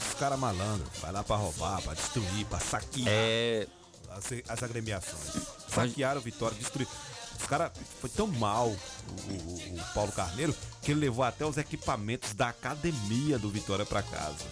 [0.08, 3.68] Os caras malandros, vai lá pra roubar, pra destruir, pra saquear É.
[4.10, 5.44] as, as agremiações.
[5.70, 6.92] Saquearam o Vitória, destruíram.
[7.40, 11.58] Os caras foi tão mal o, o- o Paulo Carneiro que ele levou até os
[11.58, 14.46] equipamentos da academia do Vitória pra casa.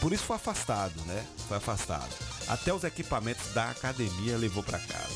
[0.00, 1.24] Por isso foi afastado, né?
[1.46, 2.10] Foi afastado.
[2.48, 5.14] Até os equipamentos da academia levou pra casa.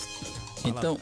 [0.65, 0.99] Então,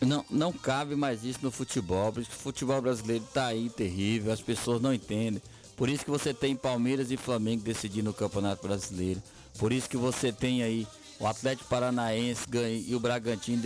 [0.00, 4.40] não, não cabe mais isso no futebol, porque o futebol brasileiro tá aí terrível, as
[4.40, 5.42] pessoas não entendem.
[5.76, 9.20] Por isso que você tem Palmeiras e Flamengo decidindo o Campeonato Brasileiro.
[9.58, 10.86] Por isso que você tem aí
[11.18, 13.62] o Atlético Paranaense ganha, e o Bragantino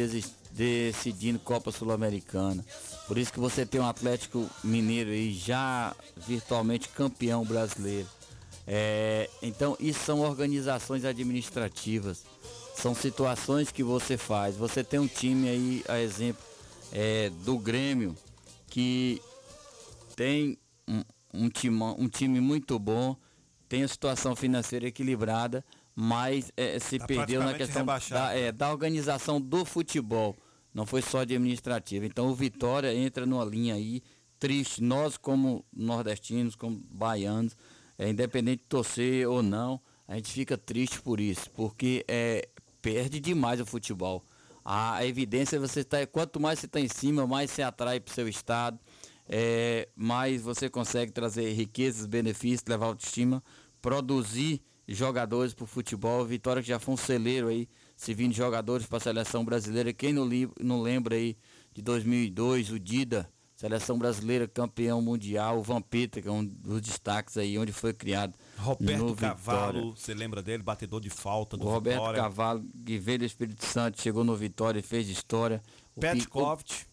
[0.53, 2.65] decidindo Copa Sul-Americana.
[3.07, 8.09] Por isso que você tem o Atlético Mineiro aí já virtualmente campeão brasileiro.
[8.67, 12.25] É, então, isso são organizações administrativas.
[12.75, 14.57] São situações que você faz.
[14.57, 16.45] Você tem um time aí, a exemplo
[16.93, 18.15] é, do Grêmio,
[18.67, 19.23] que
[20.15, 21.03] tem um,
[21.33, 21.49] um,
[21.99, 23.17] um time muito bom,
[23.69, 25.65] tem a situação financeira equilibrada,
[26.01, 30.37] mas é, se Tá perdeu na questão da, é, da organização do futebol.
[30.73, 32.07] Não foi só administrativa.
[32.07, 34.01] Então o Vitória entra numa linha aí
[34.39, 34.81] triste.
[34.81, 37.57] Nós, como nordestinos, como baianos,
[37.99, 42.49] é, independente de torcer ou não, a gente fica triste por isso, porque é,
[42.81, 44.25] perde demais o futebol.
[44.65, 48.13] A evidência é você está, quanto mais você está em cima, mais você atrai para
[48.13, 48.79] o seu estado,
[49.29, 53.43] é, mais você consegue trazer riquezas, benefícios, levar autoestima,
[53.83, 54.63] produzir
[54.97, 56.25] jogadores para o futebol.
[56.25, 59.93] Vitória que já foi um celeiro aí, servindo jogadores para a seleção brasileira.
[59.93, 60.29] Quem não,
[60.61, 61.37] não lembra aí
[61.75, 67.37] de 2002, o Dida, seleção brasileira campeão mundial, o Vampeta, que é um dos destaques
[67.37, 69.15] aí, onde foi criado Roberto.
[69.15, 70.63] Cavalo, você lembra dele?
[70.63, 72.23] Batedor de falta do O Roberto Vitória.
[72.23, 75.63] Cavalo, que veio do Espírito Santo, chegou no Vitória e fez história.
[76.01, 76.87] Petkovic.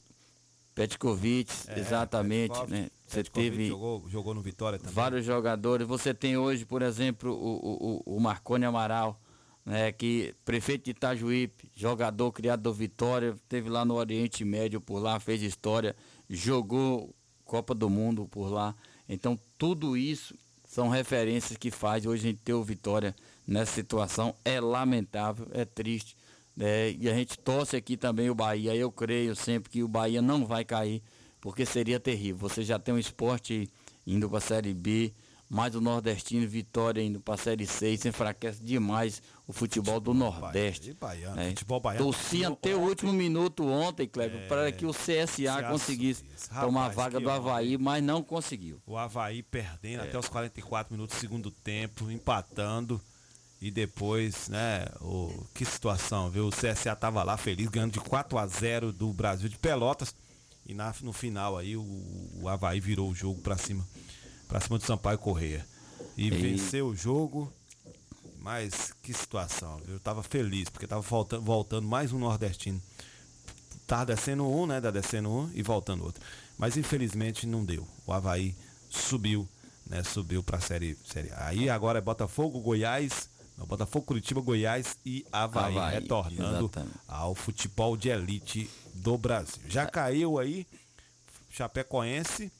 [0.73, 2.73] Petkovic, É, exatamente, Petkovic.
[2.73, 2.89] né?
[3.05, 4.93] Você teve Jogou, jogou no Vitória também.
[4.93, 5.87] vários jogadores.
[5.87, 9.19] Você tem hoje, por exemplo, o, o, o Marconi Amaral,
[9.65, 14.99] né, que prefeito de Itajuípe, jogador criado do Vitória, teve lá no Oriente Médio por
[14.99, 15.95] lá, fez história,
[16.29, 17.13] jogou
[17.43, 18.75] Copa do Mundo por lá.
[19.07, 20.35] Então tudo isso
[20.67, 23.15] são referências que faz hoje a gente ter o Vitória
[23.47, 24.35] nessa situação.
[24.43, 26.17] É lamentável, é triste.
[26.55, 26.91] né?
[26.91, 28.75] E a gente torce aqui também o Bahia.
[28.75, 31.01] Eu creio sempre que o Bahia não vai cair,
[31.45, 32.49] porque seria terrível.
[32.49, 33.69] Você já tem um esporte
[34.07, 35.13] indo para a Série B,
[35.47, 40.11] mais o nordestino Vitória indo para a Série C, isso enfraquece demais o futebol do
[40.11, 40.89] Nordeste.
[40.89, 41.49] E baiano, né?
[41.49, 42.03] futebol baiano.
[42.03, 44.47] Torci até o último minuto ontem, Kleber, É.
[44.47, 48.81] para que o CSA CSA conseguisse Rapaz, tomar a vaga do Havaí, mas não conseguiu.
[48.83, 50.07] O Havaí perdendo É.
[50.07, 52.99] até os 44 minutos do segundo tempo, empatando.
[53.61, 56.47] E depois, né, o, que situação, viu?
[56.47, 60.15] O CSA tava lá feliz, ganhando de 4 a 0 do Brasil de Pelotas.
[60.65, 61.83] E na, no final aí o,
[62.41, 63.85] o Havaí virou o jogo pra cima,
[64.47, 65.65] pra cima do Sampaio Correia.
[66.17, 67.51] E, E- venceu o jogo.
[68.39, 69.81] Mas que situação?
[69.87, 72.79] Eu tava feliz, porque tava voltando, voltando mais um nordestino.
[73.87, 74.79] Tava descendo um, né?
[74.79, 76.21] Tá descendo um e voltando outro.
[76.57, 77.87] Mas infelizmente não deu.
[78.05, 78.55] O Havaí
[78.89, 79.47] subiu,
[79.87, 80.03] né?
[80.03, 81.47] Subiu pra série, série A.
[81.47, 83.29] Aí agora é Botafogo, Goiás.
[83.57, 86.95] Não, Botafogo, Curitiba, Goiás e Havaí, Havaí, retornando exatamente.
[87.07, 89.61] ao futebol de elite do Brasil.
[89.67, 90.65] Já caiu aí
[91.49, 92.51] Chapecoense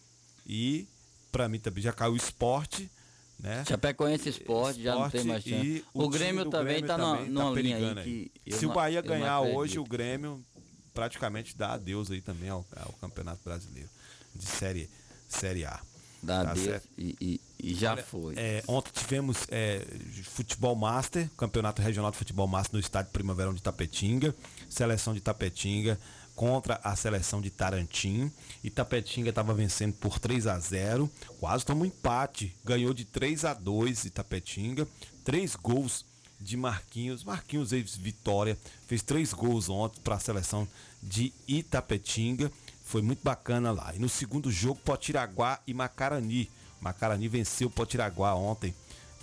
[0.45, 0.88] e
[1.32, 2.90] pra mim também já caiu o esporte.
[3.38, 3.66] Né?
[3.68, 5.84] Chapecoense Esporte já não tem mais chance.
[5.94, 8.52] O, time Grêmio também Grêmio tá numa, tá linha aí que.
[8.53, 10.41] Se o Bahia não ganhar hoje, o Grêmio
[10.94, 13.90] praticamente dá adeus aí também ao, ao Campeonato Brasileiro
[14.34, 14.90] de Série,
[15.28, 15.82] série A.
[16.24, 18.34] Dá Tá adeus e, e- e já Olha, foi.
[18.38, 19.86] é, ontem tivemos é,
[20.24, 24.34] Futebol Master, Campeonato Regional de Futebol Master no estádio Primaverão de Tapetinga.
[24.70, 25.99] Seleção de Tapetinga
[26.36, 28.32] contra a seleção de Tarantim.
[28.64, 31.10] E Tapetinga estava vencendo por 3 a 0
[31.40, 32.56] Quase tomou um empate.
[32.64, 34.88] Ganhou de 3 a 2 Itapetinga.
[35.24, 36.06] Três gols
[36.40, 37.24] de Marquinhos.
[37.24, 38.57] Marquinhos ex-vitória.
[38.88, 40.68] Fez três gols ontem para a seleção
[41.02, 42.52] de Itapetinga.
[42.84, 43.94] Foi muito bacana lá.
[43.95, 46.49] E no segundo jogo, Potiraguá e Macarani.
[46.80, 48.76] Macarani venceu Potiraguá ontem,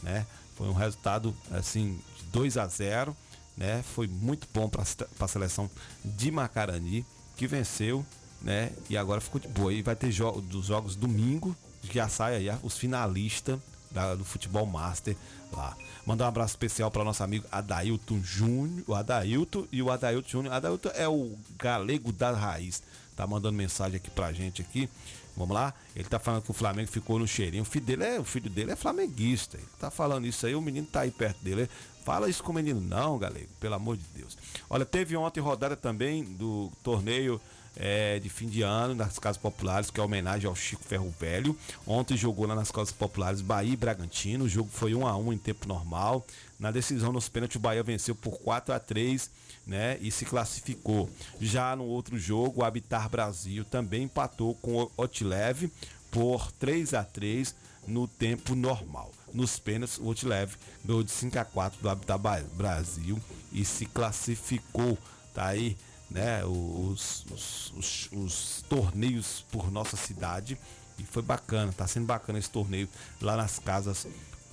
[0.02, 0.26] né?
[0.56, 3.16] Foi um resultado assim de 2 a 0,
[3.56, 3.82] né?
[3.94, 4.82] Foi muito bom para
[5.20, 5.70] a seleção
[6.04, 7.04] de Macarani
[7.36, 8.04] que venceu,
[8.40, 8.72] né?
[8.88, 9.72] E agora ficou de boa.
[9.72, 11.56] E vai ter jo dos jogos domingo,
[11.92, 13.58] já sai aí os finalistas
[13.90, 15.16] da- do futebol master
[15.52, 15.76] lá.
[16.06, 20.54] Mandar um abraço especial para nosso amigo Adailton Júnior, o Adailton e o Adailton Júnior.
[20.54, 22.82] Adailton é o galego da raiz.
[23.14, 24.88] Tá mandando mensagem aqui pra gente aqui.
[25.36, 25.72] Vamos lá?
[25.96, 27.62] Ele tá falando que o Flamengo ficou no cheirinho.
[27.62, 29.56] O filho dele é, o filho dele é flamenguista.
[29.56, 31.68] Ele tá falando isso aí, o menino tá aí perto dele.
[32.04, 34.36] Fala isso com o menino não, galego, pelo amor de Deus.
[34.68, 37.40] Olha, teve ontem rodada também do torneio
[37.76, 41.56] é, de fim de ano nas Casas Populares, que é homenagem ao Chico Ferro Velho.
[41.86, 44.44] Ontem jogou lá nas Casas Populares Bahia e Bragantino.
[44.44, 46.26] O jogo foi 1 a 1 em tempo normal.
[46.58, 49.30] Na decisão nos pênaltis, o Bahia venceu por 4 a 3
[49.66, 51.08] né, e se classificou.
[51.40, 55.70] Já no outro jogo, o Habitar Brasil também empatou com o Otilev
[56.10, 57.54] por 3 a 3
[57.86, 59.10] no tempo normal.
[59.32, 60.54] Nos pênaltis, o Otilev
[60.84, 62.20] ganhou de 5 a 4 do Habitat
[62.54, 63.20] Brasil
[63.52, 64.98] e se classificou.
[65.34, 65.76] Tá aí,
[66.12, 70.58] né, os, os, os- os torneios por nossa cidade
[70.98, 72.88] e foi bacana, tá sendo bacana esse torneio
[73.20, 74.06] lá nas casas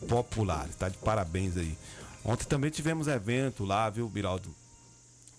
[0.08, 1.78] populares, tá de parabéns aí.
[2.24, 4.54] Ontem também tivemos evento lá, viu, Biraldo?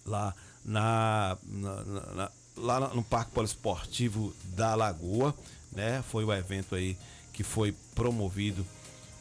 [0.05, 0.35] Lá
[0.65, 1.85] na, na-
[2.15, 5.35] na- lá no Parque Poliesportivo da Lagoa,
[5.73, 6.03] né?
[6.11, 6.97] Foi o evento aí
[7.33, 8.67] que foi promovido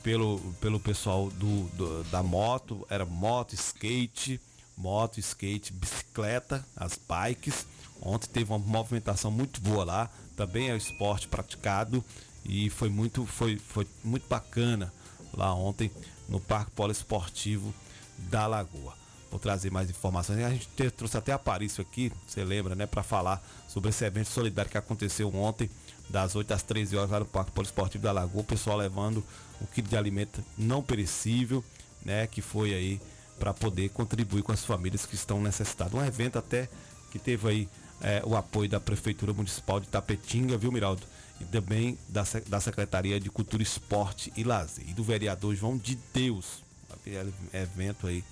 [0.03, 4.39] pelo, pelo pessoal do, do- da moto, era moto, skate,
[4.79, 7.67] moto, skate, bicicleta, as bikes.
[8.01, 12.03] Ontem teve uma movimentação muito boa lá, também é o esporte praticado
[12.45, 14.91] e foi muito, foi, foi muito bacana
[15.33, 15.91] lá ontem
[16.29, 17.73] no Parque Poliesportivo
[18.17, 18.97] da Lagoa.
[19.29, 20.39] Vou trazer mais informações.
[20.43, 24.03] A gente te- trouxe até a Parício aqui, você lembra, né, para falar sobre esse
[24.05, 25.69] evento solidário que aconteceu ontem,
[26.09, 29.23] das 8 às 13 horas lá no Parque Poliesportivo da Lagoa, o pessoal levando
[29.61, 31.63] um quilo de alimento não perecível,
[32.03, 33.01] né, que foi aí
[33.39, 35.93] para poder contribuir com as famílias que estão necessitadas.
[35.93, 36.69] Um evento até
[37.11, 37.69] que teve aí
[38.01, 41.01] eh, o apoio da Prefeitura Municipal de Tapetinga, viu, Miraldo?
[41.39, 44.87] E também da, da Secretaria de Cultura, Esporte e Lazer.
[44.87, 46.63] E do vereador João de Deus.
[46.91, 48.23] Aquele evento aí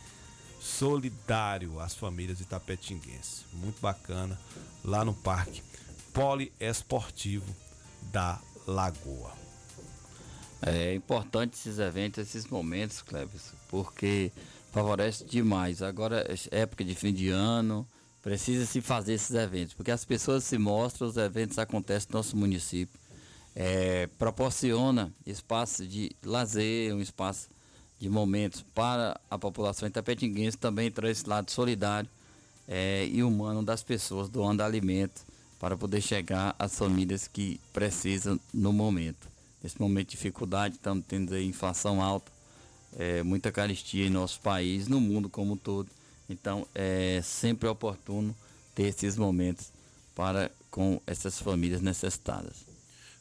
[0.59, 3.45] solidário às famílias itapetinguenses.
[3.53, 4.37] Muito bacana.
[4.83, 5.63] Lá no Parque
[6.13, 7.55] Poliesportivo
[8.11, 9.31] da Lagoa.
[10.61, 14.31] É importante esses eventos, esses momentos, Cleves, porque
[14.77, 15.81] favorece demais.
[15.81, 17.87] Agora, é época de fim de ano,
[18.21, 22.37] precisa se fazer esses eventos, porque as pessoas se mostram, os eventos acontecem no nosso
[22.37, 22.99] município.
[23.55, 27.49] É, proporciona espaço de lazer, um espaço
[27.97, 32.09] de momentos para a população itapetinguense, também traz esse lado solidário
[32.67, 35.25] é, e humano das pessoas, doando alimento
[35.59, 39.27] para poder chegar às famílias que precisam no momento.
[39.63, 42.31] Nesse momento de dificuldade, estamos tendo aí inflação alta,
[42.95, 45.89] é, muita caristia em nosso país, no mundo como um todo.
[46.29, 48.35] Então é sempre oportuno
[48.75, 49.71] ter esses momentos
[50.13, 52.67] para com essas famílias necessitadas.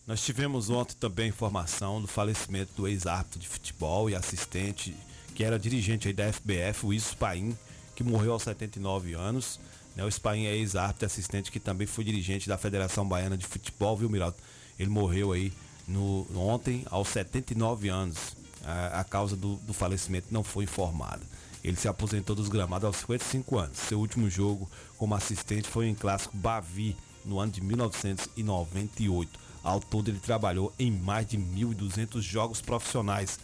[0.06, 4.94] Nós tivemos ontem também informação do falecimento do ex-árbitro de futebol e assistente,
[5.34, 7.56] que era dirigente da FBF, o Iso Paim,
[7.94, 9.59] que morreu aos 79 anos.
[9.97, 10.05] Né?
[10.05, 14.09] O Spain é ex-árbitro assistente que também foi dirigente da Federação Baiana de Futebol, viu,
[14.09, 14.36] Miraldo?
[14.78, 15.52] Ele morreu aí
[15.88, 18.36] no, ontem aos 79 anos.
[18.66, 21.22] A, a causa do, do falecimento não foi informada.
[21.62, 23.78] Ele se aposentou dos gramados aos 55 anos.
[23.78, 24.68] Seu último jogo
[24.98, 29.38] como assistente foi em clássico Bavi, no ano de 1998.
[29.62, 33.38] Ao todo ele trabalhou em mais de 1.200 jogos profissionais.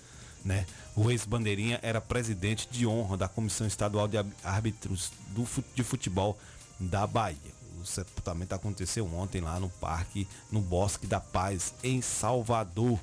[0.44, 0.66] Né?
[0.94, 6.39] O ex-bandeirinha era presidente de honra da Comissão Estadual de Árbitros do, de Futebol
[6.78, 7.36] da Bahia.
[7.81, 13.01] O sepultamento aconteceu ontem lá no parque, no Bosque da Paz, em Salvador.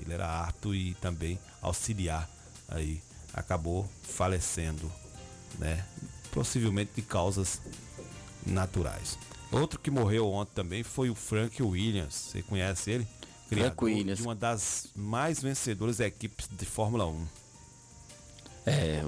[0.00, 2.28] Ele era árbitro e também auxiliar
[2.68, 3.02] aí.
[3.32, 4.90] Acabou falecendo,
[5.58, 5.84] né?
[6.30, 7.60] Possivelmente de causas
[8.46, 9.18] naturais.
[9.50, 12.14] Outro que morreu ontem também foi o Frank Williams.
[12.14, 13.08] Você conhece ele?
[13.48, 14.18] criador Williams.
[14.18, 17.26] de uma das mais vencedoras equipes de Fórmula 1.
[18.66, 19.04] É,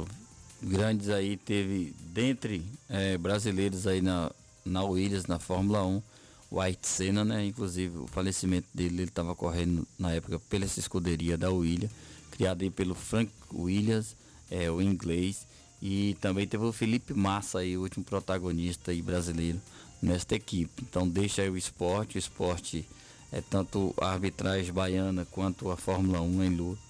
[0.62, 4.30] grandes aí teve, dentre é, brasileiros aí na,
[4.64, 6.02] na Williams, na Fórmula 1,
[6.52, 7.44] Ayrton Senna, né?
[7.44, 11.92] Inclusive o falecimento dele, ele estava correndo na época pela escuderia da Williams,
[12.30, 14.16] criada aí pelo Frank Williams,
[14.50, 15.46] é, o inglês,
[15.82, 19.60] e também teve o Felipe Massa aí, o último protagonista aí brasileiro
[20.00, 20.82] nesta equipe.
[20.82, 22.88] Então deixa aí o esporte, o esporte
[23.32, 26.82] é tanto a arbitragem baiana quanto a Fórmula 1 em luta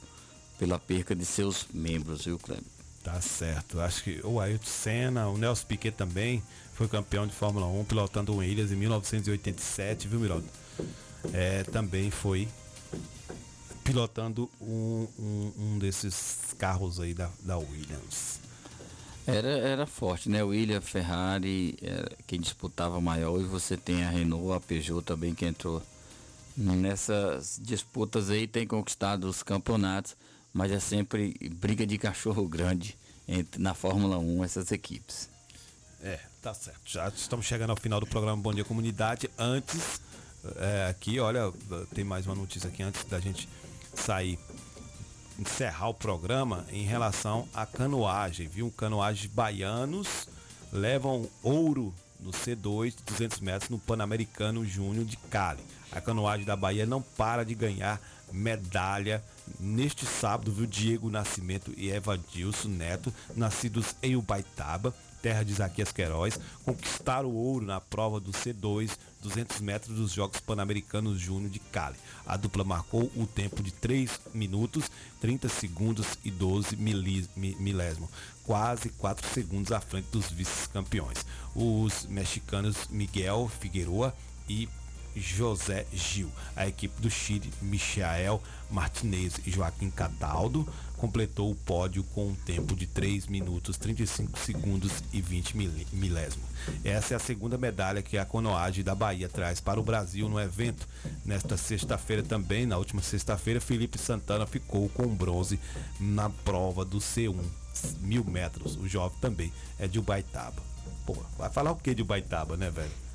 [0.58, 2.64] pela perca de seus membros, viu, Kleber?
[3.02, 3.80] Tá certo.
[3.80, 6.42] Acho que o Ayrton Senna, o Nelson Piquet também
[6.76, 10.46] foi campeão de Fórmula 1 pilotando o Williams em 1987, viu, Miraldo?
[11.32, 12.46] É, também foi
[13.82, 18.40] pilotando um, um, um desses carros aí da, da Williams.
[19.26, 20.42] Era, era forte, né?
[20.42, 21.78] William, Ferrari,
[22.26, 23.30] quem disputava maior.
[23.30, 25.82] Hoje você tem a Renault, a Peugeot também que entrou
[26.54, 30.14] nessas disputas aí, tem conquistado os campeonatos,
[30.52, 35.35] mas é sempre briga de cachorro grande entre, na Fórmula 1 essas equipes.
[36.06, 36.78] É, tá certo.
[36.84, 39.28] Já estamos chegando ao final do programa Bom Dia Comunidade.
[39.36, 40.00] Antes,
[40.54, 41.52] é, aqui, olha,
[41.96, 43.48] tem mais uma notícia aqui antes da gente
[43.92, 44.38] sair,
[45.36, 48.70] encerrar o programa em relação à canoagem, viu?
[48.70, 50.28] Canoagens baianos
[50.72, 55.64] levam ouro no C2 de 200 metros no Pan-Americano Júnior de Cali.
[55.90, 58.00] A canoagem da Bahia não para de ganhar
[58.32, 59.22] medalha
[59.58, 60.66] neste sábado, viu?
[60.66, 67.64] Diego Nascimento e Evadilson Neto, nascidos em Ubaitaba, terra de Isaquias Queiroz, conquistaram o ouro
[67.64, 71.96] na prova do C2 200 metros dos Jogos Pan-Americanos Júnior de Cali.
[72.24, 74.90] A dupla marcou o tempo de 3 minutos,
[75.20, 78.08] 30 segundos e 12 milésimo,
[78.44, 81.26] quase 4 segundos à frente dos vice-campeões.
[81.54, 84.14] Os mexicanos Miguel Figueroa
[84.48, 84.68] e
[85.16, 86.30] José Gil.
[86.54, 90.66] A equipe do Chile, Michael Martinez e Joaquim Cataldo,
[90.96, 95.56] completou o pódio com um tempo de 3 minutos, 35 segundos e 20
[95.92, 96.46] milésimos.
[96.84, 100.40] Essa é a segunda medalha que a Conoage da Bahia traz para o Brasil no
[100.40, 100.88] evento.
[101.24, 105.60] Nesta sexta-feira também, na última sexta-feira, Felipe Santana ficou com bronze
[106.00, 107.36] na prova do C1,
[108.00, 108.76] mil metros.
[108.76, 110.62] O jovem também é de Ubaitaba.
[111.04, 113.05] Pô, vai falar o que de Ubaitaba, né, velho?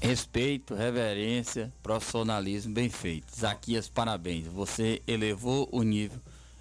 [0.00, 3.34] Respeito, reverência, profissionalismo bem feito.
[3.36, 4.46] Zaquias, parabéns.
[4.46, 6.20] Você elevou o nível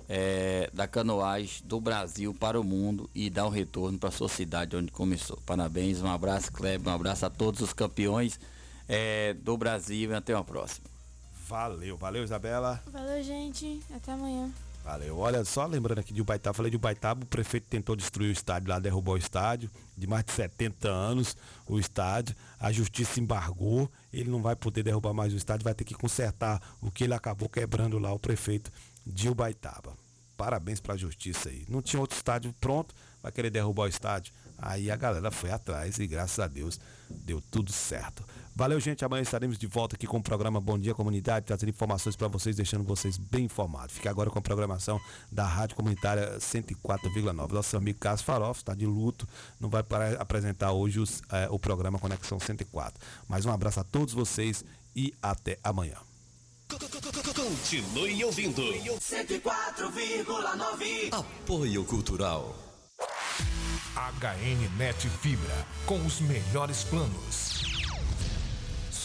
[0.10, 4.30] é, da canoagem do Brasil para o mundo e dá um retorno para a sua
[4.30, 5.38] cidade onde começou.
[5.46, 8.40] Parabéns, um abraço, Kleber, um abraço a todos os campeões
[8.88, 10.88] é, do Brasil e até uma próxima.
[11.48, 12.82] Valeu, valeu, Isabela.
[12.92, 13.82] Valeu, gente.
[13.94, 14.52] Até amanhã.
[14.88, 15.18] Valeu.
[15.18, 18.70] Olha, só lembrando aqui de Ubaitaba, falei de Ubaitaba, o prefeito tentou destruir o estádio
[18.70, 21.36] lá, derrubou o estádio, de mais de 70 anos
[21.68, 25.84] o estádio, a justiça embargou, ele não vai poder derrubar mais o estádio, vai ter
[25.84, 28.72] que consertar o que ele acabou quebrando lá, o prefeito
[29.06, 29.92] de Ubaitaba.
[30.38, 31.66] Parabéns para a justiça aí.
[31.68, 34.34] Não tinha outro estádio pronto, vai querer derrubar o estádio.
[34.58, 38.24] Aí a galera foi atrás e graças a Deus deu tudo certo.
[38.58, 39.06] Valeu, gente.
[39.06, 42.56] Amanhã estaremos de volta aqui com o programa Bom Dia Comunidade, trazendo informações para vocês,
[42.56, 43.94] deixando vocês bem informados.
[43.94, 45.00] Fica agora com a programação
[45.32, 47.52] da Rádio Comunitária 104,9.
[47.52, 49.28] Nosso amigo Carlos Farof está de luto,
[49.60, 53.00] não vai para apresentar hoje os, é, o programa Conexão 104.
[53.28, 54.66] Mais um abraço a todos vocês
[54.96, 55.98] e até amanhã.
[56.68, 58.64] Continue ouvindo.
[58.64, 61.10] 104,9.
[61.12, 62.56] Apoio Cultural.
[63.96, 67.77] HN Net Fibra, com os melhores planos.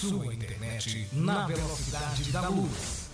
[0.09, 3.09] Sua internet na velocidade da luz.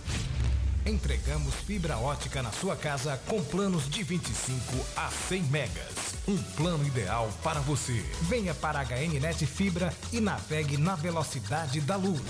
[0.83, 4.59] Entregamos fibra ótica na sua casa com planos de 25
[4.95, 5.93] a 100 megas.
[6.27, 8.03] Um plano ideal para você.
[8.23, 12.23] Venha para a HN Net Fibra e navegue na velocidade da luz.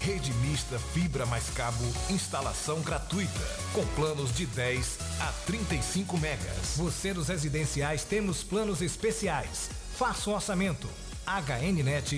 [0.00, 6.74] Rede mista fibra mais cabo, instalação gratuita, com planos de 10 a 35 megas.
[6.76, 9.70] Você dos residenciais temos planos especiais.
[9.96, 10.88] Faça o orçamento.
[11.28, 12.16] HNnet